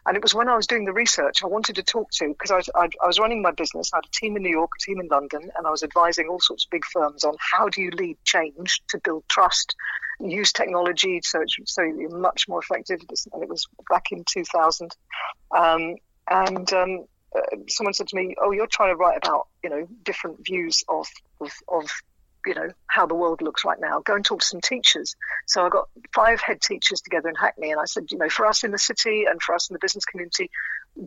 [0.06, 2.52] And it was when I was doing the research I wanted to talk to because
[2.52, 3.92] I I, I was running my business.
[3.94, 6.28] I had a team in New York, a team in London, and I was advising
[6.28, 9.76] all sorts of big firms on how do you lead change to build trust,
[10.20, 13.00] use technology so it's, so you're much more effective.
[13.34, 14.92] And it was back in 2000.
[15.56, 15.96] Um,
[16.30, 19.88] and um, uh, someone said to me, "Oh, you're trying to write about you know
[20.04, 21.08] different views of,
[21.42, 21.90] of of,
[22.46, 24.00] you know how the world looks right now.
[24.00, 25.16] Go and talk to some teachers."
[25.48, 28.46] So I got five head teachers together in Hackney, and I said, "You know, for
[28.46, 30.50] us in the city and for us in the business community,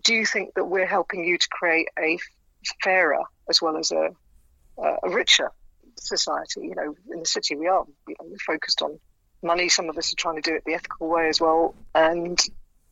[0.03, 2.19] do you think that we're helping you to create a
[2.83, 4.11] fairer as well as a
[4.79, 5.51] a richer
[5.97, 6.63] society?
[6.63, 8.99] You know, in the city we are you know, focused on
[9.43, 9.69] money.
[9.69, 12.39] Some of us are trying to do it the ethical way as well, and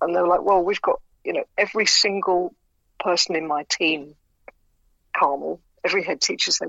[0.01, 2.55] and they were like, "Well, we've got." You know, every single
[2.99, 4.15] person in my team,
[5.15, 6.69] Carmel, every head teacher said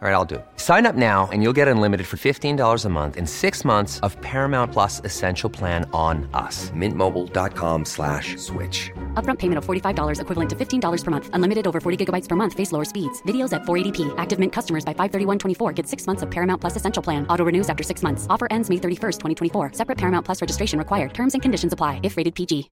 [0.00, 0.36] All right, I'll do.
[0.36, 0.46] it.
[0.58, 4.16] Sign up now and you'll get unlimited for $15 a month and six months of
[4.20, 6.70] Paramount Plus Essential Plan on us.
[6.70, 8.92] Mintmobile.com slash switch.
[9.14, 11.30] Upfront payment of $45 equivalent to $15 per month.
[11.32, 12.54] Unlimited over 40 gigabytes per month.
[12.54, 13.20] Face lower speeds.
[13.22, 14.14] Videos at 480p.
[14.18, 17.26] Active Mint customers by 531.24 get six months of Paramount Plus Essential Plan.
[17.26, 18.24] Auto renews after six months.
[18.30, 19.72] Offer ends May 31st, 2024.
[19.72, 21.12] Separate Paramount Plus registration required.
[21.12, 22.70] Terms and conditions apply if rated PG.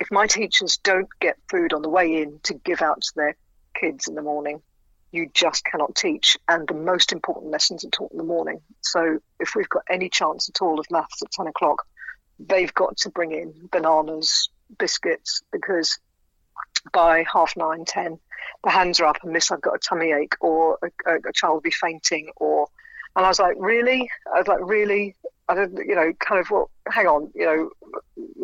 [0.00, 3.36] If my teachers don't get food on the way in to give out to their
[3.78, 4.60] kids in the morning,
[5.12, 6.36] you just cannot teach.
[6.48, 8.60] And the most important lessons are taught in the morning.
[8.80, 11.86] So if we've got any chance at all of maths at 10 o'clock,
[12.38, 15.98] they've got to bring in bananas, biscuits, because
[16.92, 18.18] by half nine, ten,
[18.64, 21.32] the hands are up and miss, I've got a tummy ache, or a, a, a
[21.32, 22.68] child will be fainting, or
[23.16, 24.10] and I was like, really?
[24.32, 25.16] I was like, really?
[25.48, 27.70] I don't, you know, kind of, well, hang on, you know,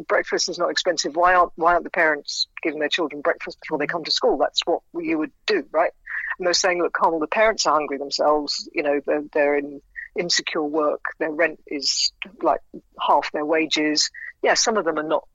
[0.07, 1.17] breakfast is not expensive.
[1.17, 4.39] Why aren't why aren't the parents giving their children breakfast before they come to school?
[4.39, 5.91] That's what you would do, right?
[6.39, 8.69] And they're saying, look, Carmel, the parents are hungry themselves.
[8.73, 9.81] You know, they're, they're in
[10.19, 11.05] insecure work.
[11.19, 12.61] Their rent is like
[13.01, 14.11] half their wages.
[14.43, 15.27] Yeah, some of them are not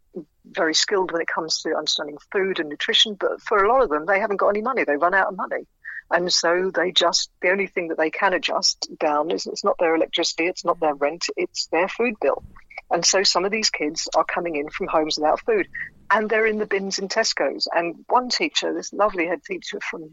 [0.46, 3.90] very skilled when it comes to understanding food and nutrition, but for a lot of
[3.90, 4.84] them, they haven't got any money.
[4.84, 5.68] They run out of money.
[6.10, 9.78] And so they just, the only thing that they can adjust down is it's not
[9.78, 12.44] their electricity, it's not their rent, it's their food bill.
[12.90, 15.68] And so some of these kids are coming in from homes without food
[16.10, 17.68] and they're in the bins in Tesco's.
[17.74, 20.10] And one teacher, this lovely head teacher from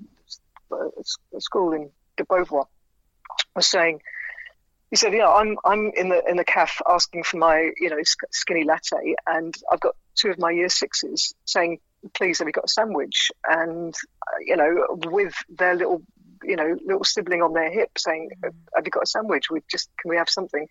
[0.72, 0.88] uh,
[1.36, 2.66] a school in de Beauvoir,
[3.55, 4.01] was saying,
[4.95, 7.99] he said, "Yeah, I'm I'm in the in the cafe asking for my you know
[8.30, 11.80] skinny latte, and I've got two of my year sixes saying,
[12.14, 16.01] please, have you got a sandwich?' And uh, you know, with their little
[16.45, 19.51] you know little sibling on their hip saying, have you got a sandwich?
[19.51, 20.68] We just can we have something?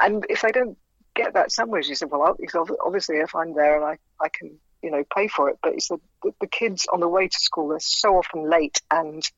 [0.00, 0.78] And if they don't
[1.16, 2.36] get that sandwich, he said, well,
[2.84, 5.80] obviously if I'm there and I I can you know pay for it, but he
[5.80, 9.28] said the, the kids on the way to school are so often late and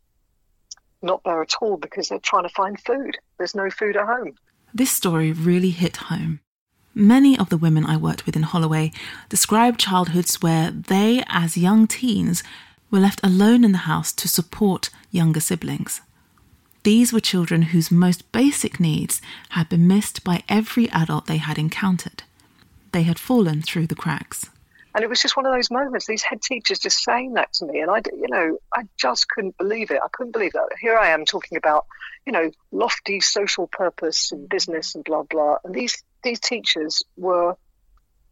[1.01, 3.16] not there at all because they're trying to find food.
[3.39, 4.34] There's no food at home.
[4.74, 6.41] This story really hit home.
[6.95, 8.93] Many of the women I worked with in Holloway
[9.28, 12.43] described childhoods where they, as young teens,
[12.91, 16.01] were left alone in the house to support younger siblings.
[16.82, 19.20] These were children whose most basic needs
[19.51, 22.22] had been missed by every adult they had encountered.
[22.93, 24.49] They had fallen through the cracks.
[24.95, 27.66] And it was just one of those moments, these head teachers just saying that to
[27.66, 27.80] me.
[27.80, 30.01] And I, you know, I just couldn't believe it.
[30.03, 30.68] I couldn't believe that.
[30.80, 31.86] Here I am talking about,
[32.29, 35.57] you know, lofty social purpose and business and blah, blah.
[35.64, 37.57] And these, these teachers were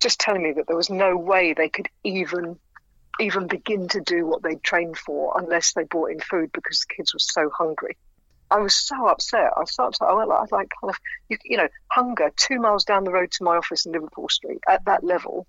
[0.00, 2.58] just telling me that there was no way they could even
[3.18, 6.94] even begin to do what they'd trained for unless they brought in food because the
[6.94, 7.96] kids were so hungry.
[8.50, 9.52] I was so upset.
[9.56, 10.04] I started.
[10.04, 10.30] I went.
[10.30, 10.98] I was like, kind of,
[11.30, 14.60] you, you know, hunger two miles down the road to my office in Liverpool Street
[14.68, 15.46] at that level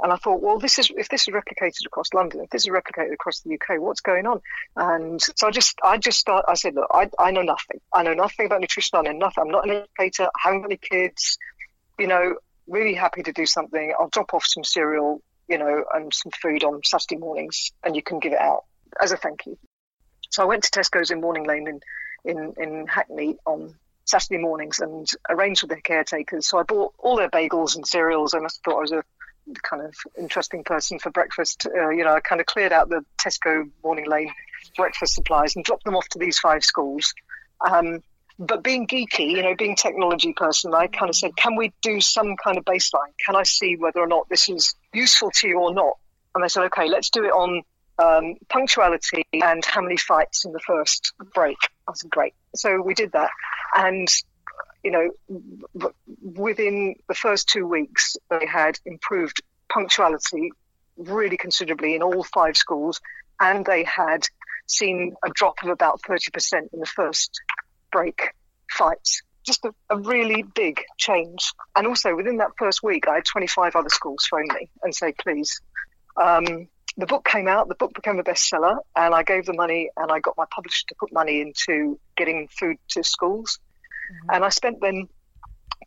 [0.00, 2.68] and I thought, well, this is if this is replicated across London, if this is
[2.68, 4.40] replicated across the UK, what's going on?
[4.76, 6.44] And so I just, I just start.
[6.46, 7.80] I said, look, I, I know nothing.
[7.92, 8.98] I know nothing about nutrition.
[8.98, 9.44] I know nothing.
[9.44, 10.24] I'm not an educator.
[10.24, 11.38] I haven't got any kids.
[11.98, 12.36] You know,
[12.68, 13.92] really happy to do something.
[13.98, 18.02] I'll drop off some cereal, you know, and some food on Saturday mornings, and you
[18.02, 18.64] can give it out
[19.00, 19.58] as a thank you.
[20.30, 21.80] So I went to Tesco's in Morning Lane in
[22.24, 23.74] in, in Hackney on
[24.04, 26.48] Saturday mornings and arranged with their caretakers.
[26.48, 29.04] So I bought all their bagels and cereals, and I thought I was a
[29.62, 31.66] kind of interesting person for breakfast.
[31.66, 34.32] Uh, you know, I kind of cleared out the Tesco Morning Lane
[34.76, 37.14] breakfast supplies and dropped them off to these five schools.
[37.60, 38.02] Um,
[38.38, 42.00] but being geeky, you know, being technology person, I kind of said, can we do
[42.00, 43.12] some kind of baseline?
[43.24, 45.94] Can I see whether or not this is useful to you or not?
[46.34, 47.62] And they said, okay, let's do it on
[47.98, 51.56] um, punctuality and how many fights in the first break.
[51.88, 52.34] I said, great.
[52.54, 53.30] So we did that.
[53.74, 54.08] And
[54.84, 55.90] you know,
[56.22, 60.52] within the first two weeks, they had improved punctuality
[60.96, 63.00] really considerably in all five schools,
[63.40, 64.24] and they had
[64.66, 67.40] seen a drop of about 30% in the first
[67.90, 68.34] break
[68.70, 69.22] fights.
[69.44, 71.52] Just a, a, really big change.
[71.74, 75.12] And also within that first week, I had 25 other schools phone me and say,
[75.12, 75.60] please.
[76.16, 76.68] Um,
[76.98, 80.10] the book came out, the book became a bestseller, and I gave the money and
[80.10, 83.60] I got my publisher to put money into getting food to schools.
[84.10, 84.34] Mm-hmm.
[84.34, 85.08] And I spent then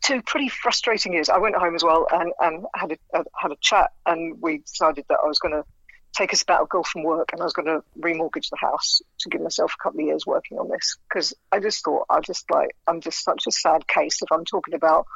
[0.04, 1.28] two pretty frustrating years.
[1.28, 4.58] I went home as well and, and had a, a, had a chat, and we
[4.58, 5.64] decided that I was going to
[6.12, 9.40] take a sabbatical from work and I was going to remortgage the house to give
[9.40, 12.76] myself a couple of years working on this because I just thought I just like
[12.86, 15.06] I'm just such a sad case if I'm talking about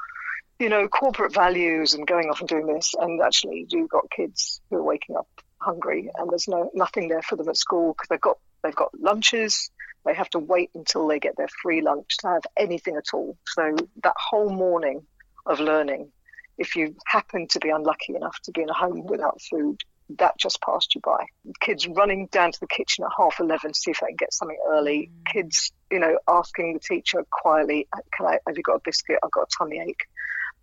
[0.59, 4.61] you know corporate values and going off and doing this and actually you've got kids
[4.71, 5.29] who are waking up
[5.59, 8.99] hungry and there's no nothing there for them at school because they've got they've got
[8.99, 9.71] lunches
[10.07, 13.37] they have to wait until they get their free lunch to have anything at all.
[13.47, 15.03] So that whole morning
[15.45, 16.13] of learning,
[16.59, 19.79] if you happen to be unlucky enough to be in a home without food,
[20.19, 21.27] that just passed you by.
[21.61, 24.33] Kids running down to the kitchen at half 11 to see if they can get
[24.33, 25.11] something early.
[25.11, 25.33] Mm.
[25.33, 29.19] Kids, you know, asking the teacher quietly, can I, have you got a biscuit?
[29.23, 30.07] I've got a tummy ache.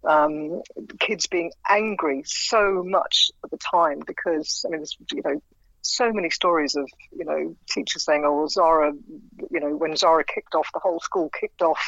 [0.06, 0.62] Um,
[1.00, 5.42] kids being angry so much at the time because, I mean, there's, you know,
[5.84, 8.94] so many stories of, you know, teachers saying, oh, Zara,
[9.52, 11.82] you know, when Zara kicked off, the whole school kicked off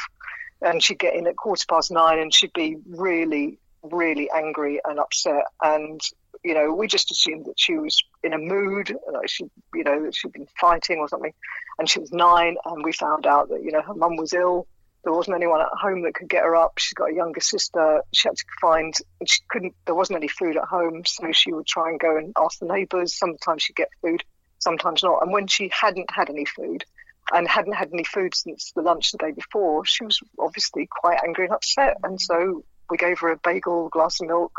[0.62, 4.98] and she'd get in at quarter past nine and she'd be really, really angry and
[4.98, 5.44] upset.
[5.62, 6.00] And
[6.46, 9.44] you know, we just assumed that she was in a mood, like she,
[9.74, 11.32] you know, that she'd been fighting or something.
[11.78, 14.68] And she was nine, and we found out that, you know, her mum was ill.
[15.06, 16.78] There wasn't anyone at home that could get her up.
[16.78, 18.02] She's got a younger sister.
[18.12, 18.92] She had to find,
[19.24, 21.04] she couldn't, there wasn't any food at home.
[21.06, 23.16] So she would try and go and ask the neighbours.
[23.16, 24.24] Sometimes she'd get food,
[24.58, 25.22] sometimes not.
[25.22, 26.84] And when she hadn't had any food,
[27.32, 31.18] and hadn't had any food since the lunch the day before, she was obviously quite
[31.24, 31.96] angry and upset.
[32.02, 34.52] And so we gave her a bagel, glass of milk,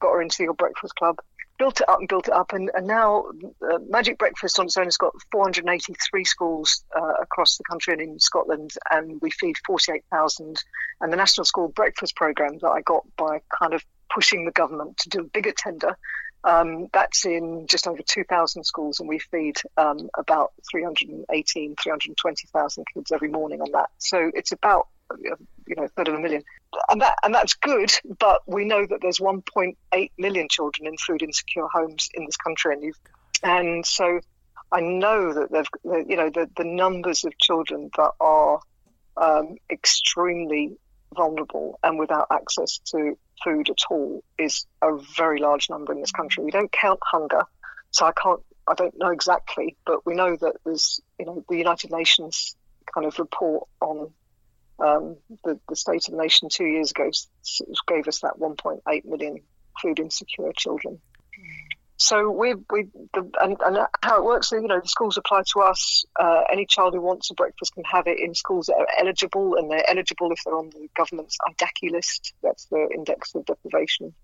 [0.00, 1.16] got her into Your Breakfast Club,
[1.60, 2.54] built it up and built it up.
[2.54, 3.26] And, and now
[3.62, 8.00] uh, Magic Breakfast on its own has got 483 schools uh, across the country and
[8.00, 10.56] in Scotland, and we feed 48,000.
[11.02, 14.96] And the National School Breakfast Programme that I got by kind of pushing the government
[14.98, 15.98] to do a bigger tender.
[16.42, 23.12] Um, that's in just over 2,000 schools, and we feed um, about 318, 320,000 kids
[23.12, 23.90] every morning on that.
[23.98, 24.88] So it's about
[25.18, 25.36] you
[25.76, 26.42] know, a third of a million.
[27.00, 31.22] And that and that's good, but we know that there's 1.8 million children in food
[31.22, 32.94] insecure homes in this country, and
[33.42, 34.20] and so
[34.70, 38.60] I know that they've, you know, the, the numbers of children that are
[39.16, 40.76] um, extremely
[41.16, 46.12] vulnerable and without access to food at all is a very large number in this
[46.12, 46.44] country.
[46.44, 47.44] We don't count hunger,
[47.92, 51.56] so I can't, I don't know exactly, but we know that there's, you know, the
[51.56, 52.56] United Nations
[52.94, 54.12] kind of report on
[54.80, 57.10] um, the, the State of the Nation two years ago
[57.86, 59.40] gave us that 1.8 million
[59.80, 61.00] food insecure children.
[61.96, 65.60] So we we the, and, and how it works, you know, the schools apply to
[65.60, 66.06] us.
[66.18, 69.56] Uh, any child who wants a breakfast can have it in schools that are eligible,
[69.56, 72.32] and they're eligible if they're on the government's IDACI list.
[72.42, 74.14] That's the Index of Deprivation.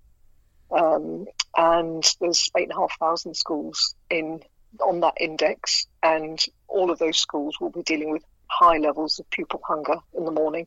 [0.71, 4.41] Um, and there's eight and a half thousand schools in
[4.81, 9.29] on that index, and all of those schools will be dealing with high levels of
[9.31, 10.67] pupil hunger in the morning.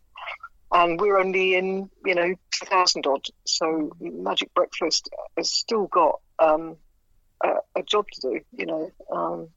[0.72, 3.26] And we're only in, you know, 2,000 odd.
[3.46, 6.78] So Magic Breakfast has still got um,
[7.44, 8.92] a, a, job to do, you know.
[9.12, 9.50] Um,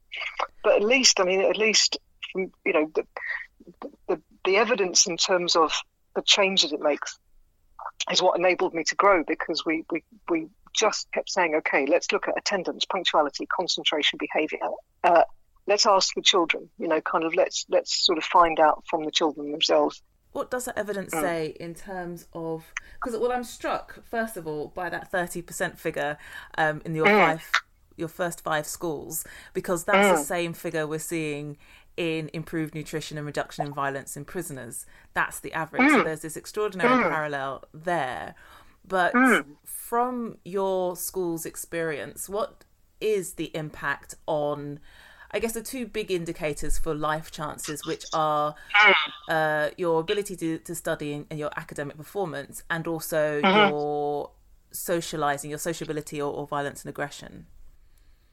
[0.63, 1.97] but at least, I mean, at least,
[2.35, 3.05] you know, the,
[4.07, 5.73] the, the evidence in terms of
[6.15, 7.19] the changes it makes
[8.11, 12.11] is what enabled me to grow because we, we, we just kept saying, okay, let's
[12.11, 14.59] look at attendance, punctuality, concentration, behaviour.
[15.03, 15.23] Uh,
[15.67, 16.69] let's ask the children.
[16.77, 20.01] You know, kind of let's let's sort of find out from the children themselves.
[20.31, 21.21] What does that evidence mm.
[21.21, 22.65] say in terms of?
[22.95, 26.17] Because well, I'm struck first of all by that thirty percent figure
[26.57, 27.25] um, in your mm.
[27.25, 27.51] five,
[27.95, 30.17] your first five schools, because that's mm.
[30.17, 31.57] the same figure we're seeing
[31.95, 34.87] in improved nutrition and reduction in violence in prisoners.
[35.13, 35.91] That's the average.
[35.91, 36.03] So mm.
[36.03, 37.09] there's this extraordinary mm.
[37.09, 38.33] parallel there.
[38.85, 39.45] But mm.
[39.63, 42.63] from your school's experience, what
[42.99, 44.79] is the impact on
[45.33, 48.53] I guess the two big indicators for life chances, which are
[49.27, 53.69] uh, your ability to, to study and your academic performance, and also mm-hmm.
[53.73, 54.29] your
[54.71, 57.47] socializing, your sociability or, or, violence and aggression.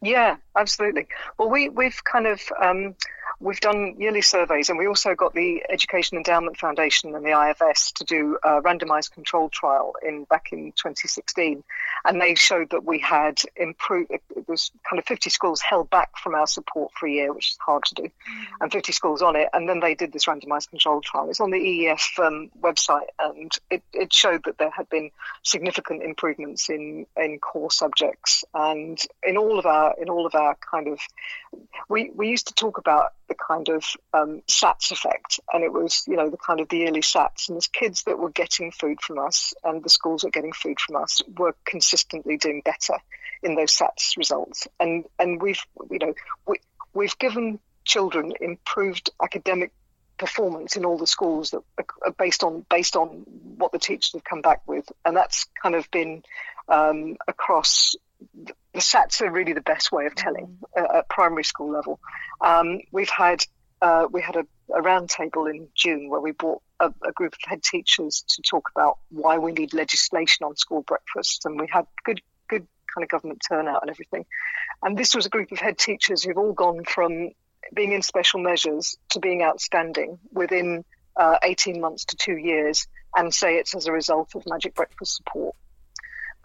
[0.03, 1.07] Yeah, absolutely.
[1.39, 2.95] Well, we we've kind of um,
[3.41, 7.93] we've done yearly surveys, and we also got the Education Endowment Foundation and the IFS
[7.93, 11.65] to do a randomised control trial in back in 2016,
[12.05, 14.11] and they showed that we had improved.
[14.11, 17.51] It was kind of 50 schools held back from our support for a year, which
[17.53, 18.45] is hard to do, mm.
[18.61, 21.31] and 50 schools on it, and then they did this randomised control trial.
[21.31, 25.11] It's on the EEF um, website, and it, it showed that there had been
[25.43, 30.57] significant improvements in in core subjects, and in all of our in all of our
[30.71, 31.01] kind of
[31.89, 36.05] we we used to talk about the kind of um, SATs effect, and it was
[36.07, 39.01] you know the kind of the yearly SATs, and there's kids that were getting food
[39.01, 42.95] from us, and the schools that were getting food from us were consistently doing better
[43.43, 46.13] in those SATs results, and and we've you know
[46.47, 46.59] we,
[46.93, 49.73] we've given children improved academic
[50.19, 51.63] performance in all the schools that
[52.05, 53.25] are based on based on
[53.57, 56.25] what the teachers have come back with, and that's kind of been
[56.69, 57.95] um, across
[58.45, 62.01] the SATs are really the best way of telling uh, at primary school level.
[62.41, 63.45] Um, we've had
[63.83, 64.45] uh, we had a,
[64.75, 68.71] a roundtable in June where we brought a, a, group of head teachers to talk
[68.77, 73.09] about why we need legislation on school breakfast, and we had good good kind of
[73.09, 74.27] government turnout and everything.
[74.83, 77.31] And this was a group of head teachers who've all gone from
[77.75, 80.85] being in special measures to being outstanding within
[81.17, 85.17] uh, 18 months to two years, and say it's as a result of Magic Breakfast
[85.17, 85.55] support.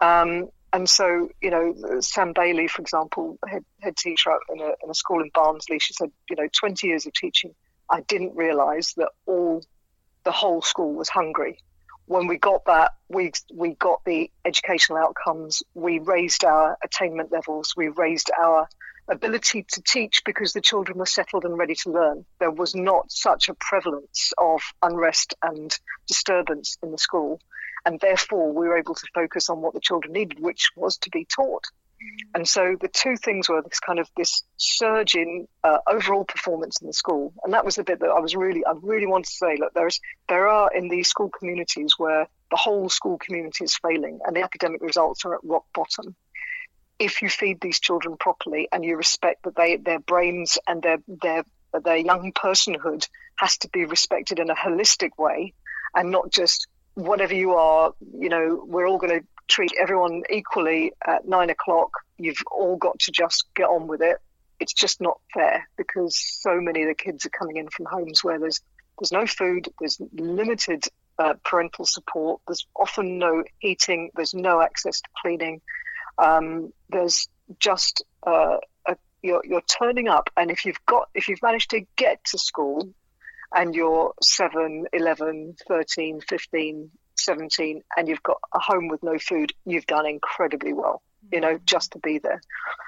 [0.00, 4.90] Um, and so, you know, Sam Bailey, for example, head, head teacher in a, in
[4.90, 7.54] a school in Barnsley, she said, you know, 20 years of teaching,
[7.90, 9.62] I didn't realise that all
[10.24, 11.58] the whole school was hungry.
[12.06, 15.62] When we got that, we we got the educational outcomes.
[15.74, 17.74] We raised our attainment levels.
[17.76, 18.68] We raised our
[19.08, 22.24] ability to teach because the children were settled and ready to learn.
[22.38, 27.40] There was not such a prevalence of unrest and disturbance in the school.
[27.86, 31.10] And therefore, we were able to focus on what the children needed, which was to
[31.10, 31.64] be taught.
[32.34, 36.80] And so the two things were this kind of this surge in uh, overall performance
[36.82, 39.28] in the school, and that was the bit that I was really, I really wanted
[39.28, 39.56] to say.
[39.58, 44.20] Look, there's there are in these school communities where the whole school community is failing,
[44.26, 46.14] and the academic results are at rock bottom
[46.98, 50.98] if you feed these children properly and you respect that they their brains and their
[51.06, 51.44] their
[51.84, 53.06] their young personhood
[53.36, 55.52] has to be respected in a holistic way
[55.94, 60.92] and not just whatever you are you know we're all going to treat everyone equally
[61.06, 61.90] at nine o'clock.
[62.18, 64.18] You've all got to just get on with it.
[64.58, 68.24] It's just not fair because so many of the kids are coming in from homes
[68.24, 68.60] where there's
[68.98, 70.84] there's no food there's limited
[71.18, 75.60] uh, parental support there's often no heating there's no access to cleaning.
[76.18, 77.28] Um, there's
[77.60, 81.82] just uh, a, you're, you're turning up, and if you've got if you've managed to
[81.96, 82.88] get to school,
[83.56, 89.52] and you're 7, 11, 13, 15, 17, and you've got a home with no food,
[89.64, 91.02] you've done incredibly well.
[91.32, 91.64] You know, mm.
[91.64, 92.40] just to be there.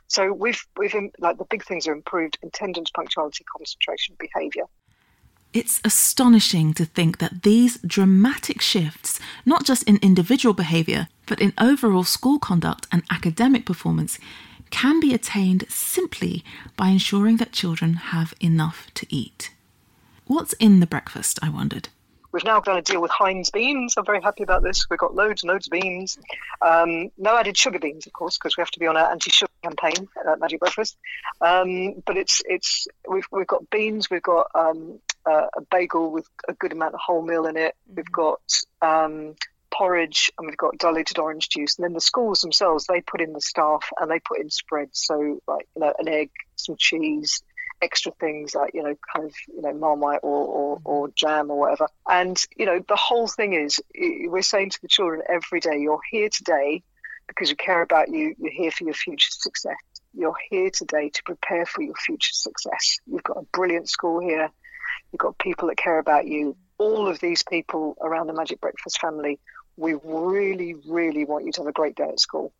[0.06, 4.64] So we've we've like the big things are improved attendance, punctuality, concentration, behaviour.
[5.52, 11.52] It's astonishing to think that these dramatic shifts, not just in individual behaviour, but in
[11.58, 14.20] overall school conduct and academic performance,
[14.70, 16.44] can be attained simply
[16.76, 19.50] by ensuring that children have enough to eat.
[20.28, 21.88] What's in the breakfast, I wondered?
[22.32, 23.94] We've now done a deal with Heinz beans.
[23.96, 24.84] I'm very happy about this.
[24.90, 26.18] We've got loads and loads of beans.
[26.60, 29.50] Um, no added sugar beans, of course, because we have to be on our anti-sugar
[29.62, 30.98] campaign at Magic Breakfast.
[31.40, 34.10] Um, but it's it's we've we've got beans.
[34.10, 37.74] We've got um, uh, a bagel with a good amount of wholemeal in it.
[37.88, 37.94] Mm-hmm.
[37.96, 38.40] We've got
[38.82, 39.34] um,
[39.72, 41.78] porridge and we've got diluted orange juice.
[41.78, 45.00] And then the schools themselves, they put in the staff and they put in spreads.
[45.02, 47.42] So like you know an egg, some cheese,
[47.80, 50.88] extra things like you know kind of you know marmite or, or, mm-hmm.
[50.88, 51.88] or jam or whatever.
[52.08, 56.00] And you know the whole thing is we're saying to the children every day you're
[56.10, 56.82] here today
[57.26, 58.34] because we care about you.
[58.38, 59.76] You're here for your future success.
[60.14, 62.98] You're here today to prepare for your future success.
[63.06, 64.50] You've got a brilliant school here.
[65.12, 66.56] You've got people that care about you.
[66.78, 69.38] All of these people around the magic breakfast family
[69.78, 72.52] we really really want you to have a great day at school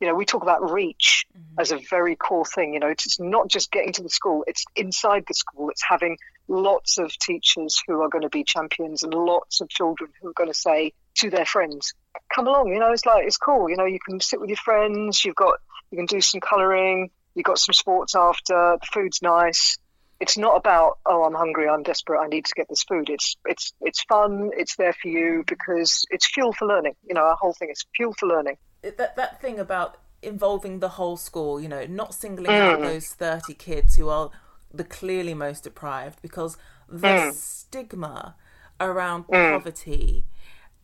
[0.00, 1.60] you know, we talk about reach mm-hmm.
[1.60, 2.74] as a very core thing.
[2.74, 5.70] You know, it's not just getting to the school, it's inside the school.
[5.70, 6.18] It's having
[6.48, 10.34] lots of teachers who are going to be champions and lots of children who are
[10.34, 11.94] going to say to their friends,
[12.34, 12.68] come along.
[12.68, 13.70] You know, it's like, it's cool.
[13.70, 15.54] You know, you can sit with your friends, you've got,
[15.90, 19.78] you can do some colouring, you've got some sports after, the food's nice.
[20.18, 23.36] It's not about oh I'm hungry I'm desperate I need to get this food it's
[23.44, 27.36] it's it's fun it's there for you because it's fuel for learning you know our
[27.38, 28.56] whole thing is fuel for learning
[28.96, 32.60] that that thing about involving the whole school, you know, not singling mm.
[32.60, 34.30] out those 30 kids who are
[34.72, 36.56] the clearly most deprived because
[36.88, 37.32] the mm.
[37.32, 38.34] stigma
[38.80, 39.52] around mm.
[39.52, 40.24] poverty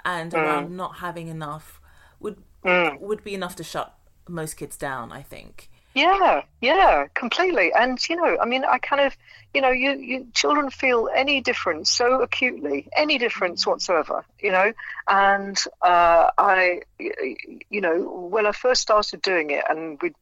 [0.05, 0.39] and mm.
[0.39, 1.81] around not having enough
[2.21, 3.01] would mm.
[3.01, 3.95] would be enough to shut
[4.29, 5.69] most kids down, I think.
[5.95, 7.73] Yeah, yeah, completely.
[7.73, 9.15] And you know, I mean, I kind of,
[9.53, 14.73] you know, you, you children feel any difference so acutely, any difference whatsoever, you know.
[15.07, 20.15] And uh, I, you know, when I first started doing it, and we'd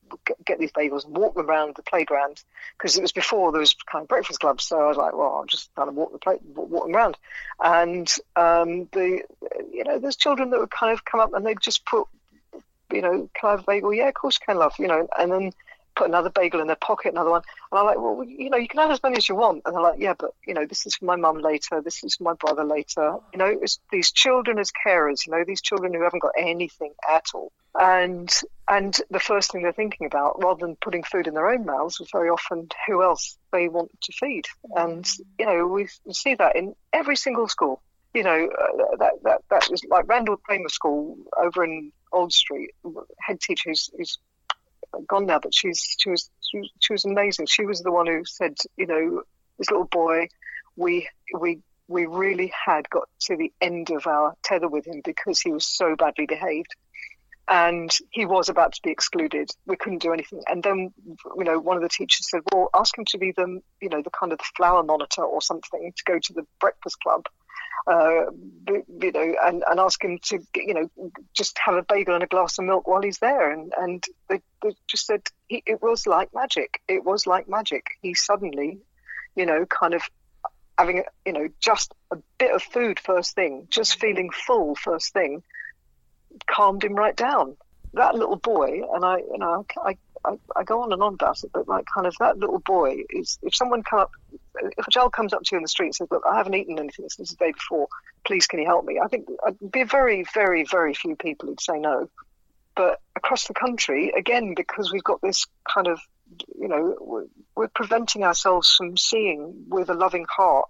[0.44, 2.42] get these bagels and walk them around the playground
[2.76, 4.64] because it was before there was kind of breakfast clubs.
[4.64, 7.16] So I was like, well, I'll just kind of walk the play, walk them around.
[7.62, 9.22] And um, the,
[9.72, 12.08] you know, there's children that would kind of come up and they'd just put
[12.92, 13.92] you know, can I have a bagel?
[13.94, 14.74] Yeah, of course you can, love.
[14.78, 15.52] You know, and then
[15.96, 17.42] put another bagel in their pocket, another one.
[17.70, 19.62] And I'm like, well, you know, you can have as many as you want.
[19.64, 21.80] And they're like, yeah, but, you know, this is for my mum later.
[21.80, 23.16] This is for my brother later.
[23.32, 26.92] You know, it's these children as carers, you know, these children who haven't got anything
[27.08, 27.52] at all.
[27.78, 28.32] And
[28.66, 32.00] and the first thing they're thinking about, rather than putting food in their own mouths,
[32.00, 34.46] is very often who else they want to feed.
[34.74, 35.06] And,
[35.38, 37.82] you know, we see that in every single school
[38.14, 42.70] you know, uh, that, that, that was like Randal Cremer School over in Old Street,
[43.20, 44.18] head teacher who's, who's
[45.06, 47.46] gone now, but she's she was she, she was amazing.
[47.46, 49.22] She was the one who said, you know,
[49.58, 50.28] this little boy,
[50.76, 51.08] we
[51.38, 55.52] we we really had got to the end of our tether with him because he
[55.52, 56.74] was so badly behaved.
[57.48, 59.50] And he was about to be excluded.
[59.66, 60.40] We couldn't do anything.
[60.46, 60.94] And then,
[61.36, 64.02] you know, one of the teachers said, "Well, ask him to be the, you know,
[64.02, 67.24] the kind of the flower monitor or something to go to the breakfast club."
[67.86, 68.26] Uh,
[68.68, 72.26] you know, and, and ask him to, you know, just have a bagel and a
[72.26, 73.50] glass of milk while he's there.
[73.50, 76.80] And, and they, they just said he, it was like magic.
[76.88, 77.86] It was like magic.
[78.02, 78.78] He suddenly,
[79.34, 80.02] you know, kind of
[80.78, 85.42] having, you know, just a bit of food first thing, just feeling full first thing,
[86.48, 87.56] calmed him right down.
[87.94, 91.42] That little boy, and I, you know, I, I, I, go on and on about
[91.42, 94.12] it, but like kind of that little boy is if someone come up,
[94.76, 96.54] if a child comes up to you in the street and says, "Look, I haven't
[96.54, 97.88] eaten anything since the day before.
[98.24, 101.60] Please, can you help me?" I think I'd be very, very, very few people who'd
[101.60, 102.08] say no.
[102.74, 106.00] But across the country, again, because we've got this kind of,
[106.58, 110.68] you know, we're, we're preventing ourselves from seeing with a loving heart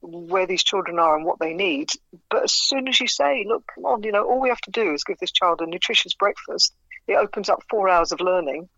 [0.00, 1.90] where these children are and what they need.
[2.30, 4.70] But as soon as you say, look, come on, you know, all we have to
[4.70, 6.74] do is give this child a nutritious breakfast,
[7.06, 8.68] it opens up four hours of learning.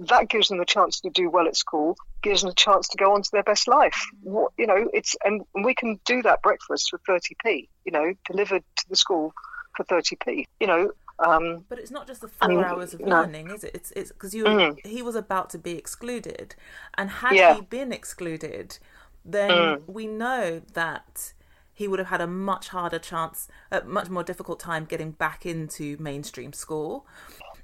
[0.00, 2.96] That gives them a chance to do well at school, gives them a chance to
[2.96, 4.06] go on to their best life.
[4.22, 8.62] What, you know, it's and we can do that breakfast for 30p, you know, delivered
[8.76, 9.32] to the school
[9.76, 10.44] for 30p.
[10.60, 13.54] You know, um, but it's not just the four hours of learning, no.
[13.54, 13.72] is it?
[13.74, 14.86] It's it's because you mm.
[14.86, 16.54] he was about to be excluded,
[16.96, 17.54] and had yeah.
[17.54, 18.78] he been excluded,
[19.24, 19.82] then mm.
[19.88, 21.32] we know that
[21.74, 25.44] he would have had a much harder chance, a much more difficult time getting back
[25.44, 27.04] into mainstream school.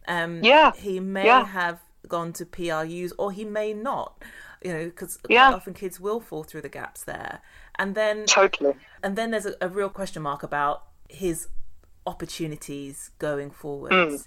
[0.09, 1.45] Um, yeah, he may yeah.
[1.45, 4.23] have gone to PRUs, or he may not.
[4.63, 5.53] You know, because yeah.
[5.53, 7.43] often kids will fall through the gaps there,
[7.79, 11.49] and then totally, and then there's a, a real question mark about his
[12.07, 13.93] opportunities going forward.
[13.93, 14.27] Mm.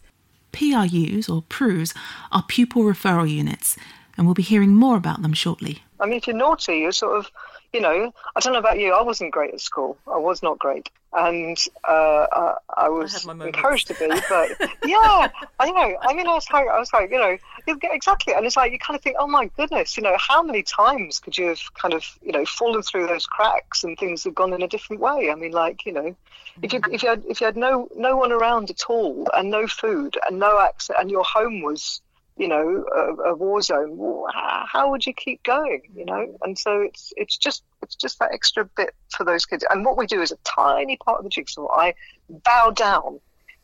[0.51, 1.93] PRUs or PRUs
[2.31, 3.77] are pupil referral units,
[4.15, 5.83] and we'll be hearing more about them shortly.
[5.99, 7.31] I mean, if you're naughty, you're sort of,
[7.77, 9.99] you know, I don't know about you, I wasn't great at school.
[10.11, 10.89] I was not great.
[11.13, 11.55] And
[11.87, 14.49] uh, I, I, was I encouraged to be, but
[14.83, 15.27] yeah,
[15.59, 15.95] I know.
[16.01, 18.33] I mean, I was like, I was like, you know, exactly.
[18.33, 21.19] And it's like, you kind of think, oh my goodness, you know, how many times
[21.19, 24.53] could you have kind of, you know, fallen through those cracks and things have gone
[24.53, 25.29] in a different way?
[25.31, 26.15] I mean, like, you know,
[26.63, 29.51] if you, if you had, if you had no, no one around at all and
[29.51, 32.01] no food and no access and your home was,
[32.37, 33.97] you know, a, a war zone,
[34.33, 35.81] how, how, would you keep going?
[35.95, 39.65] You know, and so it's it's just it's just that extra bit for those kids.
[39.69, 41.67] And what we do is a tiny part of the jigsaw.
[41.71, 41.93] I
[42.29, 43.19] bow down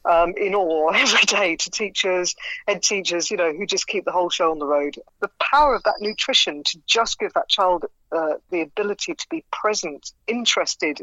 [0.06, 2.36] um, in awe every day to teachers,
[2.68, 5.00] head teachers, you know, who just keep the whole show on the road.
[5.22, 9.44] The power of that nutrition to just give that child uh, the ability to be
[9.52, 11.02] present, interested.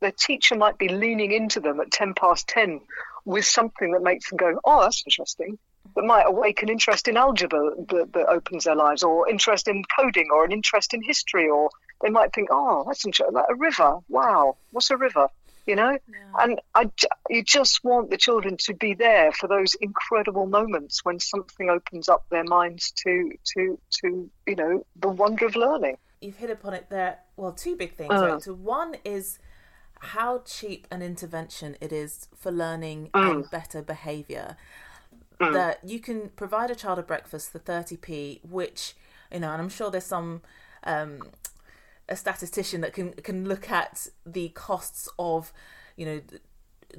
[0.00, 2.80] The teacher might be leaning into them at ten past ten
[3.24, 5.58] with something that makes them go, "Oh, that's interesting."
[5.94, 10.28] that might awaken interest in algebra that, that, opens their lives, or interest in coding,
[10.32, 11.70] or an interest in history, or
[12.02, 13.98] they might think, oh, that's interesting, like a river.
[14.08, 15.28] Wow, what's a river?
[15.66, 16.44] You know, yeah.
[16.44, 16.90] and I,
[17.28, 22.08] you just want the children to be there for those incredible moments when something opens
[22.08, 25.96] up their minds to, to, to, you know, the wonder of learning.
[26.20, 27.18] You've hit upon it there.
[27.36, 28.12] Well, two big things.
[28.12, 28.42] Uh, right?
[28.42, 29.40] So one is
[29.98, 33.30] how cheap an intervention it is for learning mm.
[33.30, 34.56] and better behaviour.
[35.40, 35.52] Mm.
[35.52, 38.94] That you can provide a child a breakfast for 30p, which,
[39.32, 40.42] you know, and I'm sure there's some
[40.84, 41.28] um,
[42.08, 45.52] a statistician that can can look at the costs of,
[45.96, 46.20] you know,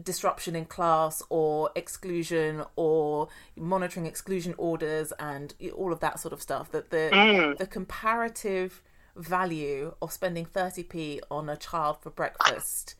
[0.01, 6.41] disruption in class or exclusion or monitoring exclusion orders and all of that sort of
[6.41, 6.71] stuff.
[6.71, 7.57] That the mm.
[7.57, 8.81] the comparative
[9.15, 12.95] value of spending 30p on a child for breakfast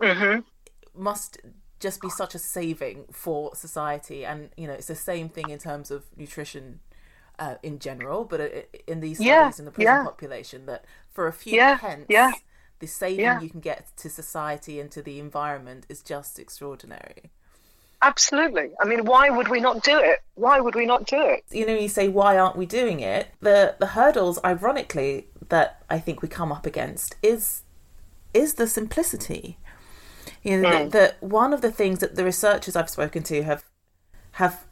[0.00, 0.40] mm-hmm.
[1.00, 1.38] must
[1.80, 5.58] just be such a saving for society and you know it's the same thing in
[5.58, 6.80] terms of nutrition
[7.38, 8.40] uh, in general but
[8.86, 10.04] in these studies yeah, in the prison yeah.
[10.04, 12.06] population that for a few yeah, pence
[12.78, 17.30] the saving you can get to society and to the environment is just extraordinary.
[18.02, 18.70] Absolutely.
[18.80, 20.22] I mean why would we not do it?
[20.34, 21.44] Why would we not do it?
[21.50, 23.28] You know you say why aren't we doing it?
[23.40, 27.62] The the hurdles ironically that i think we come up against is
[28.34, 29.56] is the simplicity.
[30.42, 30.90] You know, mm.
[30.90, 33.64] that one of the things that the researchers I've spoken to have
[34.32, 34.64] have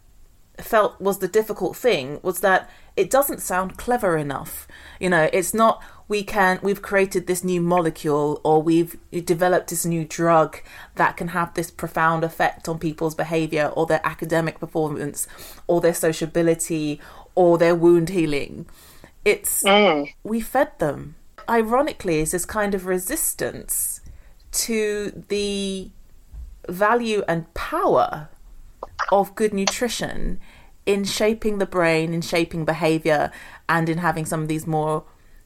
[0.64, 4.68] felt was the difficult thing was that it doesn't sound clever enough.
[5.00, 9.86] You know, it's not we can we've created this new molecule or we've developed this
[9.86, 10.60] new drug
[10.96, 15.26] that can have this profound effect on people's behavior or their academic performance
[15.66, 17.00] or their sociability
[17.34, 18.66] or their wound healing.
[19.24, 20.12] It's mm.
[20.22, 21.14] we fed them.
[21.48, 24.00] Ironically, is this kind of resistance
[24.52, 25.90] to the
[26.68, 28.28] value and power
[29.10, 30.40] of good nutrition
[30.86, 33.30] in shaping the brain, in shaping behavior,
[33.68, 35.04] and in having some of these more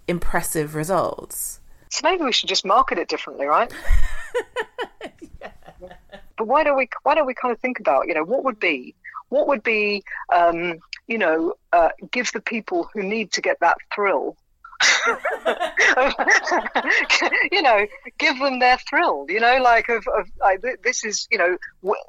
[0.09, 1.61] impressive results.
[1.91, 3.73] So maybe we should just market it differently, right?
[5.41, 5.51] yeah.
[6.37, 6.89] But why don't we?
[7.03, 8.95] Why don't we kind of think about, you know, what would be,
[9.29, 10.03] what would be,
[10.35, 14.37] um, you know, uh, give the people who need to get that thrill
[17.53, 17.87] you know,
[18.19, 19.27] give them their thrill.
[19.29, 21.57] You know, like of, of like, this is you know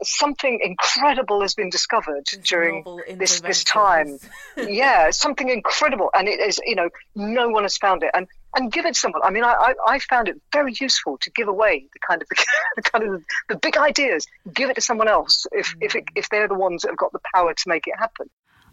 [0.04, 2.84] something incredible has been discovered during
[3.16, 4.20] this this time.
[4.58, 8.72] yeah, something incredible, and it is you know no one has found it, and and
[8.72, 9.22] give it to someone.
[9.24, 12.28] I mean, I, I, I found it very useful to give away the kind of
[12.76, 14.28] the, kind of the big ideas.
[14.54, 17.12] Give it to someone else if if it, if they're the ones that have got
[17.14, 18.30] the power to make it happen.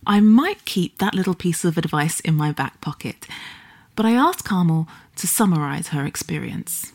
[0.07, 3.27] I might keep that little piece of advice in my back pocket,
[3.97, 6.93] but I asked Carmel to summarise her experience.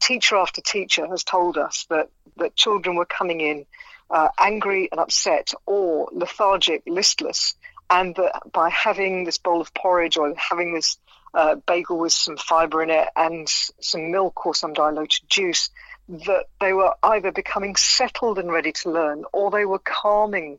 [0.00, 3.66] Teacher after teacher has told us that, that children were coming in
[4.10, 7.54] uh, angry and upset or lethargic, listless,
[7.88, 10.96] and that by having this bowl of porridge or having this
[11.34, 15.70] uh, bagel with some fibre in it and some milk or some diluted juice,
[16.08, 20.58] that they were either becoming settled and ready to learn or they were calming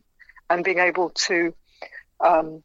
[0.49, 1.53] and being able to
[2.21, 2.63] um,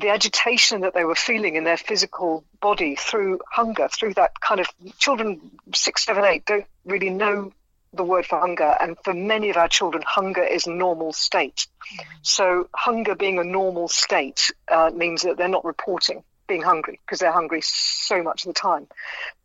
[0.00, 4.60] the agitation that they were feeling in their physical body through hunger, through that kind
[4.60, 5.40] of children
[5.74, 7.52] six, seven, eight don't really know
[7.92, 11.66] the word for hunger, and for many of our children, hunger is a normal state.
[11.92, 12.10] Mm-hmm.
[12.22, 17.18] So, hunger being a normal state uh, means that they're not reporting being hungry because
[17.18, 18.86] they're hungry so much of the time.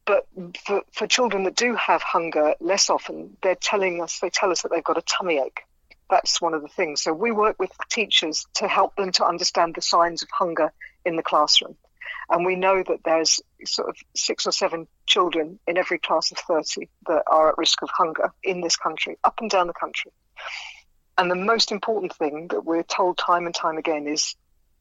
[0.05, 0.27] But
[0.65, 4.61] for, for children that do have hunger less often, they're telling us, they tell us
[4.61, 5.61] that they've got a tummy ache
[6.09, 7.01] that's one of the things.
[7.01, 10.71] So we work with teachers to help them to understand the signs of hunger
[11.03, 11.75] in the classroom.
[12.29, 16.37] And we know that there's sort of six or seven children in every class of
[16.39, 20.11] 30 that are at risk of hunger in this country, up and down the country.
[21.17, 24.35] And the most important thing that we're told time and time again is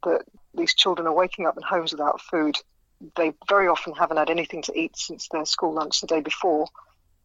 [0.04, 0.22] that
[0.54, 2.56] these children are waking up in homes without food.
[3.16, 6.68] They very often haven't had anything to eat since their school lunch the day before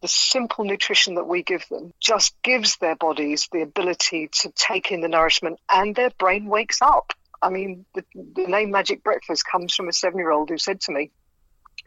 [0.02, 4.92] the simple nutrition that we give them just gives their bodies the ability to take
[4.92, 7.14] in the nourishment and their brain wakes up.
[7.42, 10.82] I mean, the, the name Magic Breakfast comes from a seven year old who said
[10.82, 11.12] to me,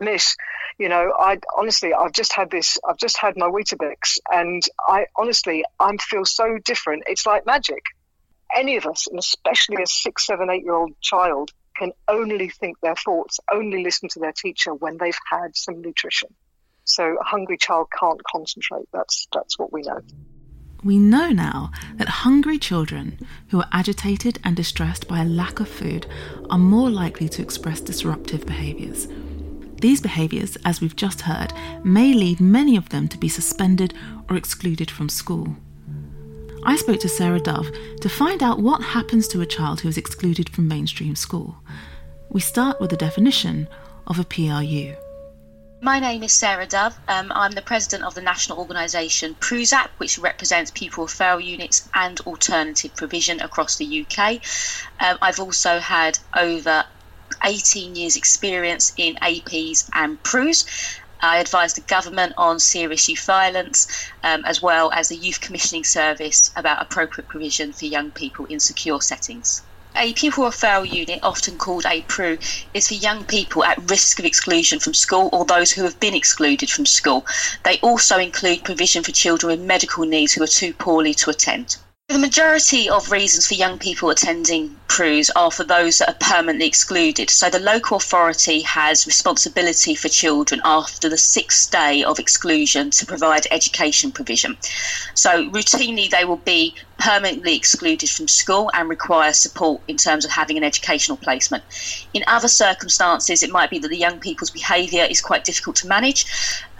[0.00, 0.36] Miss,
[0.78, 5.06] you know, I honestly, I've just had this, I've just had my Weetabix, and I
[5.16, 7.04] honestly, I feel so different.
[7.06, 7.82] It's like magic.
[8.54, 12.80] Any of us, and especially a six, seven, eight year old child, can only think
[12.80, 16.28] their thoughts, only listen to their teacher when they've had some nutrition.
[16.84, 18.88] So a hungry child can't concentrate.
[18.92, 20.00] That's that's what we know.
[20.84, 23.18] We know now that hungry children
[23.50, 26.06] who are agitated and distressed by a lack of food
[26.50, 29.06] are more likely to express disruptive behaviours.
[29.80, 31.52] These behaviours, as we've just heard,
[31.84, 33.94] may lead many of them to be suspended
[34.28, 35.56] or excluded from school.
[36.64, 37.70] I spoke to Sarah Dove
[38.00, 41.56] to find out what happens to a child who is excluded from mainstream school.
[42.28, 43.68] We start with the definition
[44.06, 44.94] of a PRU.
[45.84, 46.96] My name is Sarah Dove.
[47.08, 52.20] Um, I'm the president of the national organisation PRUSAP, which represents pupil referral units and
[52.20, 54.40] alternative provision across the UK.
[55.00, 56.84] Um, I've also had over
[57.44, 60.64] 18 years' experience in APs and PRUs.
[61.20, 63.88] I advise the government on serious youth violence,
[64.22, 68.60] um, as well as the Youth Commissioning Service about appropriate provision for young people in
[68.60, 69.62] secure settings.
[69.94, 72.38] A pupil referral unit, often called a PRU,
[72.72, 76.14] is for young people at risk of exclusion from school or those who have been
[76.14, 77.26] excluded from school.
[77.64, 81.76] They also include provision for children with medical needs who are too poorly to attend.
[82.08, 86.66] The majority of reasons for young people attending PRUs are for those that are permanently
[86.66, 87.30] excluded.
[87.30, 93.06] So the local authority has responsibility for children after the sixth day of exclusion to
[93.06, 94.58] provide education provision.
[95.14, 100.30] So routinely they will be permanently excluded from school and require support in terms of
[100.30, 101.64] having an educational placement.
[102.14, 105.88] In other circumstances, it might be that the young people's behaviour is quite difficult to
[105.88, 106.26] manage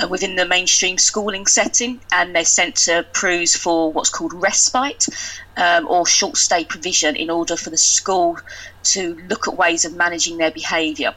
[0.02, 5.08] uh, within the mainstream schooling setting, and they're sent to PRUs for what's called respite
[5.56, 8.38] um, or short stay provision in order for the school
[8.84, 11.14] to look at ways of managing their behaviour.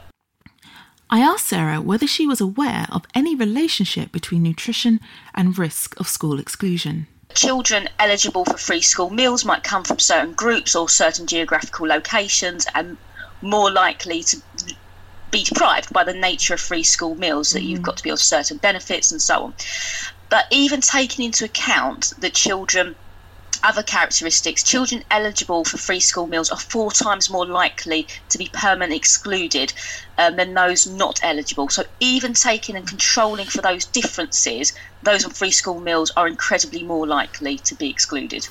[1.08, 4.98] I asked Sarah whether she was aware of any relationship between nutrition
[5.34, 7.06] and risk of school exclusion.
[7.36, 12.66] Children eligible for free school meals might come from certain groups or certain geographical locations
[12.74, 12.96] and
[13.42, 14.42] more likely to
[15.30, 17.66] be deprived by the nature of free school meals that mm.
[17.66, 19.54] you've got to be of certain benefits and so on.
[20.30, 22.96] But even taking into account that children
[23.66, 28.48] other characteristics, children eligible for free school meals are four times more likely to be
[28.52, 29.72] permanently excluded
[30.18, 31.68] um, than those not eligible.
[31.68, 36.84] So, even taking and controlling for those differences, those on free school meals are incredibly
[36.84, 38.46] more likely to be excluded.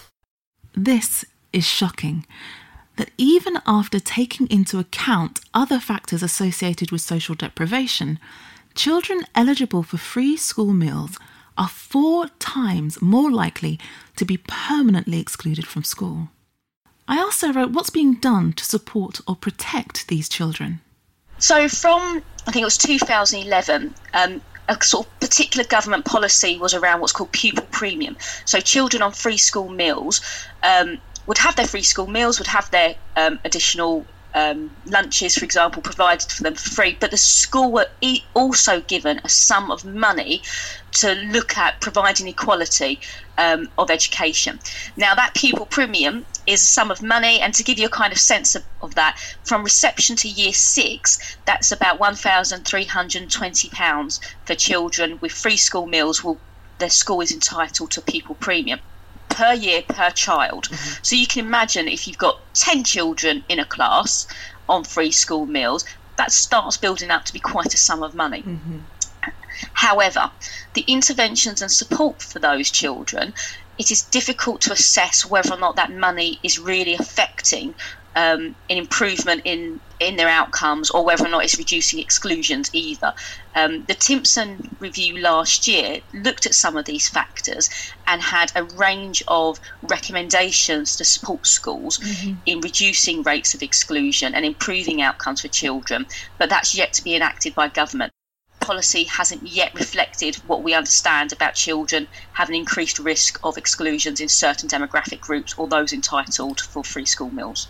[0.73, 2.25] This is shocking.
[2.97, 8.19] That even after taking into account other factors associated with social deprivation,
[8.73, 11.17] children eligible for free school meals
[11.57, 13.79] are four times more likely
[14.17, 16.29] to be permanently excluded from school.
[17.07, 20.81] I asked Sarah what's being done to support or protect these children.
[21.37, 23.93] So from I think it was 2011.
[24.13, 28.17] Um, a sort of particular government policy was around what's called pupil premium.
[28.45, 30.21] So children on free school meals
[30.63, 30.97] um,
[31.27, 34.05] would have their free school meals, would have their um, additional
[34.35, 36.97] um, lunches, for example, provided for them for free.
[36.99, 40.43] But the school were e- also given a sum of money
[40.91, 43.01] to look at providing equality
[43.37, 44.59] um, of education.
[44.97, 48.11] Now, that pupil premium is a sum of money, and to give you a kind
[48.13, 55.17] of sense of, of that, from reception to year six, that's about £1,320 for children
[55.21, 56.23] with free school meals.
[56.23, 56.41] Will
[56.77, 58.79] their school is entitled to pupil premium
[59.29, 60.65] per year per child.
[60.65, 61.03] Mm-hmm.
[61.03, 64.27] So you can imagine if you've got 10 children in a class
[64.67, 65.85] on free school meals,
[66.17, 68.41] that starts building up to be quite a sum of money.
[68.41, 68.79] Mm-hmm.
[69.73, 70.31] However,
[70.73, 73.33] the interventions and support for those children,
[73.77, 77.73] it is difficult to assess whether or not that money is really affecting
[78.15, 83.13] um, an improvement in in their outcomes or whether or not it's reducing exclusions either.
[83.55, 87.69] Um, the Timpson review last year looked at some of these factors
[88.05, 92.33] and had a range of recommendations to support schools mm-hmm.
[92.45, 96.05] in reducing rates of exclusion and improving outcomes for children,
[96.37, 98.11] but that's yet to be enacted by government
[98.59, 104.27] policy hasn't yet reflected what we understand about children having increased risk of exclusions in
[104.27, 107.67] certain demographic groups or those entitled for free school meals.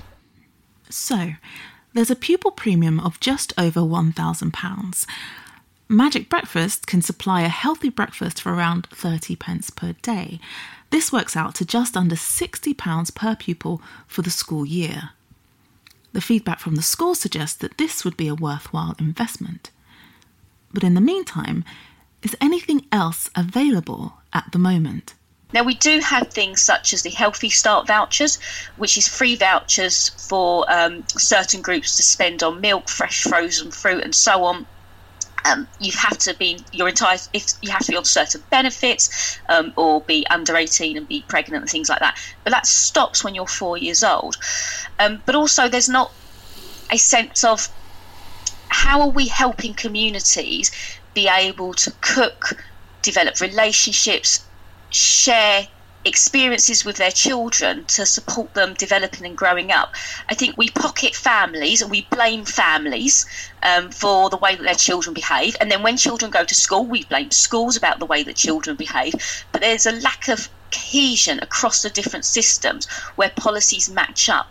[0.90, 1.34] So,
[1.94, 5.06] there's a pupil premium of just over £1,000.
[5.88, 10.40] Magic Breakfast can supply a healthy breakfast for around 30 pence per day.
[10.90, 15.12] This works out to just under £60 per pupil for the school year.
[16.14, 19.72] The feedback from the school suggests that this would be a worthwhile investment.
[20.74, 21.64] But in the meantime,
[22.24, 25.14] is anything else available at the moment?
[25.54, 28.38] Now, we do have things such as the Healthy Start vouchers,
[28.78, 34.04] which is free vouchers for um, certain groups to spend on milk, fresh frozen fruit,
[34.04, 34.66] and so on.
[35.46, 39.40] Um, you have to be your entire if you have to be on certain benefits
[39.48, 43.24] um, or be under 18 and be pregnant and things like that but that stops
[43.24, 44.38] when you're four years old
[44.98, 46.12] um, but also there's not
[46.92, 47.70] a sense of
[48.70, 50.72] how are we helping communities
[51.14, 52.64] be able to cook,
[53.02, 54.46] develop relationships,
[54.96, 55.68] share
[56.06, 59.90] experiences with their children to support them developing and growing up.
[60.30, 63.26] I think we pocket families and we blame families
[63.64, 65.56] um, for the way that their children behave.
[65.60, 68.76] And then when children go to school, we blame schools about the way that children
[68.76, 69.14] behave.
[69.52, 74.48] But there's a lack of cohesion across the different systems where policies match up.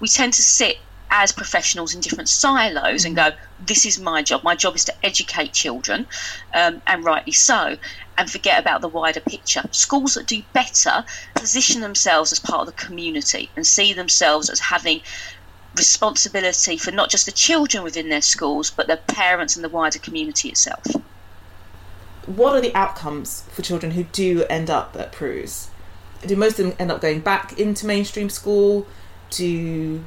[0.00, 0.76] We tend to sit
[1.12, 4.42] as professionals in different silos and go, this is my job.
[4.42, 6.06] My job is to educate children,
[6.54, 7.76] um, and rightly so,
[8.18, 9.62] and forget about the wider picture.
[9.70, 11.04] Schools that do better
[11.34, 15.00] position themselves as part of the community and see themselves as having
[15.76, 19.98] responsibility for not just the children within their schools, but their parents and the wider
[19.98, 20.84] community itself.
[22.26, 25.70] What are the outcomes for children who do end up at PRUS?
[26.24, 28.86] Do most of them end up going back into mainstream school?
[29.30, 30.04] Do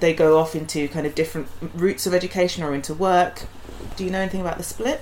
[0.00, 3.42] they go off into kind of different routes of education or into work.
[3.96, 5.00] Do you know anything about the split?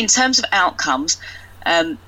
[0.00, 1.18] In terms of outcomes,
[1.66, 1.98] um,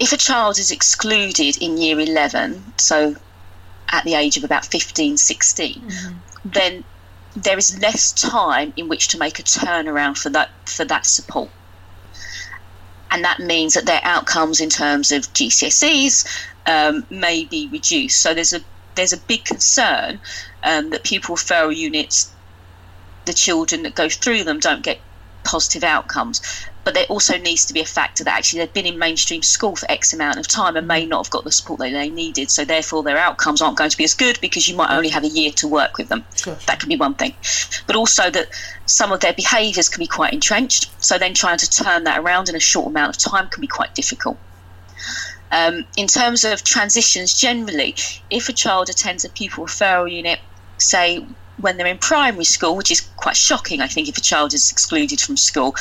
[0.00, 3.14] if a child is excluded in year 11, so
[3.88, 6.16] at the age of about 15, 16, mm-hmm.
[6.44, 6.82] then
[7.36, 11.50] there is less time in which to make a turnaround for that for that support.
[13.12, 16.26] And that means that their outcomes in terms of GCSEs
[16.66, 18.20] um, may be reduced.
[18.20, 18.62] So there's a
[18.96, 20.18] there's a big concern
[20.64, 22.32] um, that pupil referral units,
[23.26, 24.98] the children that go through them, don't get
[25.44, 26.40] positive outcomes.
[26.84, 29.76] But there also needs to be a factor that actually they've been in mainstream school
[29.76, 32.50] for X amount of time and may not have got the support that they needed.
[32.50, 35.22] So therefore, their outcomes aren't going to be as good because you might only have
[35.22, 36.24] a year to work with them.
[36.34, 36.56] Sure.
[36.66, 37.34] That could be one thing.
[37.86, 38.48] But also that
[38.86, 40.90] some of their behaviours can be quite entrenched.
[41.02, 43.68] So then trying to turn that around in a short amount of time can be
[43.68, 44.36] quite difficult.
[45.52, 47.94] Um, in terms of transitions generally,
[48.30, 50.40] if a child attends a pupil referral unit,
[50.78, 51.24] say
[51.62, 54.70] when they're in primary school, which is quite shocking, I think, if a child is
[54.70, 55.74] excluded from school,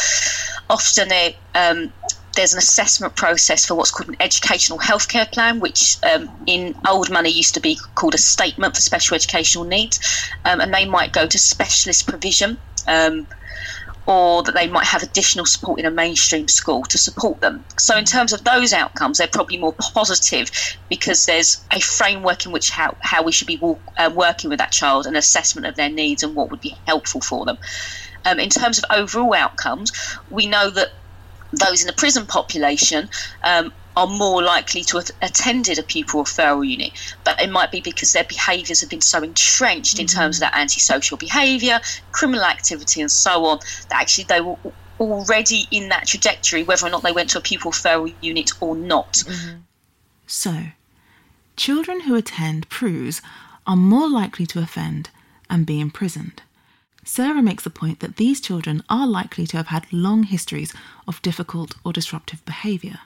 [0.69, 1.91] often they, um,
[2.35, 7.09] there's an assessment process for what's called an educational healthcare plan, which um, in old
[7.09, 9.99] money used to be called a statement for special educational needs,
[10.45, 12.57] um, and they might go to specialist provision.
[12.87, 13.27] Um,
[14.07, 17.63] or that they might have additional support in a mainstream school to support them.
[17.77, 20.49] So, in terms of those outcomes, they're probably more positive
[20.89, 24.59] because there's a framework in which how, how we should be walk, uh, working with
[24.59, 27.57] that child, an assessment of their needs and what would be helpful for them.
[28.25, 29.91] Um, in terms of overall outcomes,
[30.29, 30.89] we know that
[31.59, 33.09] those in the prison population
[33.43, 36.91] um, are more likely to have attended a pupil referral unit,
[37.23, 40.53] but it might be because their behaviours have been so entrenched in terms of mm-hmm.
[40.53, 41.79] that antisocial behaviour,
[42.11, 44.57] criminal activity, and so on, that actually they were
[44.99, 48.75] already in that trajectory, whether or not they went to a pupil referral unit or
[48.75, 49.13] not.
[49.13, 49.57] Mm-hmm.
[50.27, 50.67] So,
[51.57, 53.21] children who attend PRUs
[53.67, 55.09] are more likely to offend
[55.49, 56.41] and be imprisoned.
[57.03, 60.73] Sarah makes the point that these children are likely to have had long histories
[61.07, 62.99] of difficult or disruptive behaviour.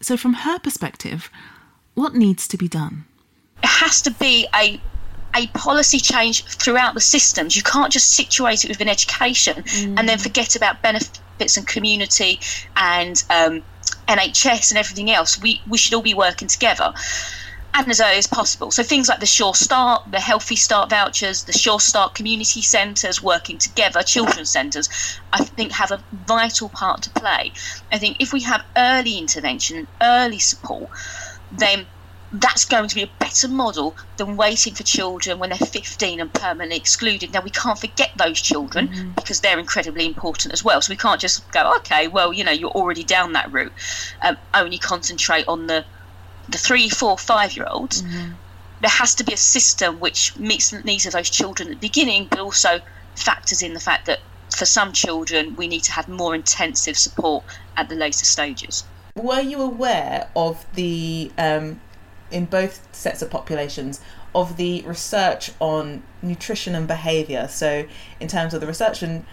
[0.00, 1.30] So, from her perspective,
[1.94, 3.04] what needs to be done?
[3.62, 4.80] It has to be a
[5.36, 7.56] a policy change throughout the systems.
[7.56, 9.62] You can't just situate it within education
[9.96, 12.40] and then forget about benefits and community
[12.76, 13.62] and um,
[14.08, 15.40] NHS and everything else.
[15.40, 16.92] We we should all be working together
[17.74, 18.70] and as early as possible.
[18.70, 23.22] So things like the Sure Start, the Healthy Start vouchers, the Sure Start community centres
[23.22, 24.88] working together, children's centres,
[25.32, 27.52] I think have a vital part to play.
[27.92, 30.90] I think if we have early intervention and early support,
[31.52, 31.86] then
[32.32, 36.32] that's going to be a better model than waiting for children when they're 15 and
[36.32, 37.32] permanently excluded.
[37.32, 40.80] Now, we can't forget those children because they're incredibly important as well.
[40.80, 43.72] So we can't just go, okay, well, you know, you're already down that route.
[44.22, 45.84] Um, only concentrate on the
[46.50, 48.02] the three, four, five year olds.
[48.02, 51.88] There has to be a system which meets the needs of those children at the
[51.88, 52.80] beginning, but also
[53.14, 54.20] factors in the fact that
[54.56, 57.44] for some children we need to have more intensive support
[57.76, 58.84] at the later stages.
[59.16, 61.80] Were you aware of the, um,
[62.30, 64.00] in both sets of populations,
[64.34, 67.48] of the research on nutrition and behaviour?
[67.48, 67.86] So,
[68.18, 69.26] in terms of the research on,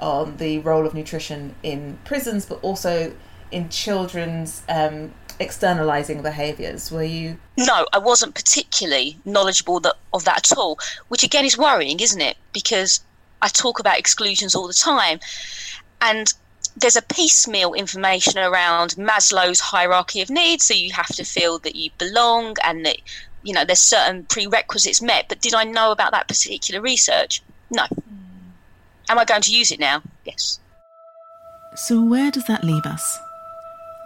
[0.00, 3.12] on the role of nutrition in prisons, but also
[3.50, 7.38] in children's um, externalising behaviours, were you?
[7.56, 10.78] No, I wasn't particularly knowledgeable that, of that at all,
[11.08, 12.36] which again is worrying, isn't it?
[12.52, 13.00] Because
[13.42, 15.20] I talk about exclusions all the time,
[16.00, 16.32] and
[16.76, 20.64] there's a piecemeal information around Maslow's hierarchy of needs.
[20.64, 22.98] So you have to feel that you belong and that
[23.42, 25.28] you know there's certain prerequisites met.
[25.28, 27.42] But did I know about that particular research?
[27.70, 27.84] No.
[27.84, 28.50] Hmm.
[29.10, 30.02] Am I going to use it now?
[30.24, 30.60] Yes.
[31.76, 33.18] So, where does that leave us?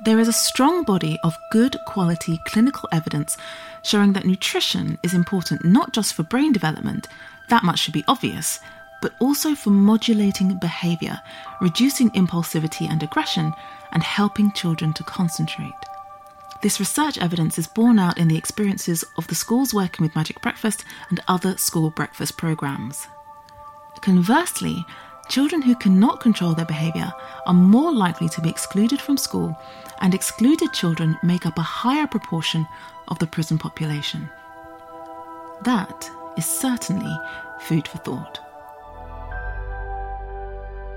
[0.04, 3.36] There is a strong body of good quality clinical evidence
[3.82, 7.06] showing that nutrition is important not just for brain development,
[7.50, 8.58] that much should be obvious,
[9.00, 11.20] but also for modulating behaviour,
[11.60, 13.52] reducing impulsivity and aggression,
[13.92, 15.70] and helping children to concentrate.
[16.62, 20.40] This research evidence is borne out in the experiences of the schools working with Magic
[20.42, 23.06] Breakfast and other school breakfast programs.
[24.00, 24.84] Conversely,
[25.28, 27.12] children who cannot control their behaviour
[27.46, 29.56] are more likely to be excluded from school,
[30.00, 32.66] and excluded children make up a higher proportion
[33.08, 34.28] of the prison population.
[35.62, 37.16] That is certainly
[37.60, 38.40] food for thought.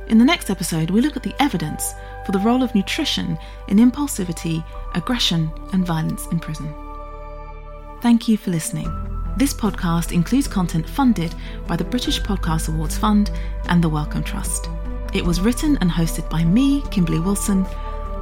[0.07, 1.93] In the next episode, we look at the evidence
[2.25, 4.63] for the role of nutrition in impulsivity,
[4.93, 6.73] aggression, and violence in prison.
[8.01, 9.14] Thank you for listening.
[9.37, 11.35] This podcast includes content funded
[11.67, 13.31] by the British Podcast Awards Fund
[13.67, 14.69] and the Wellcome Trust.
[15.13, 17.65] It was written and hosted by me, Kimberly Wilson,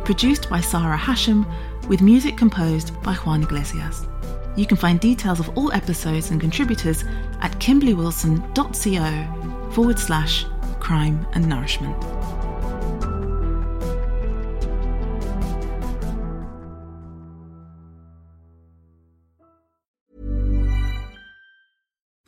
[0.05, 1.45] produced by Sarah Hashem,
[1.87, 4.07] with music composed by Juan Iglesias.
[4.55, 7.03] You can find details of all episodes and contributors
[7.41, 10.47] at kimberlywilson.co forward slash
[10.79, 11.95] crime and nourishment.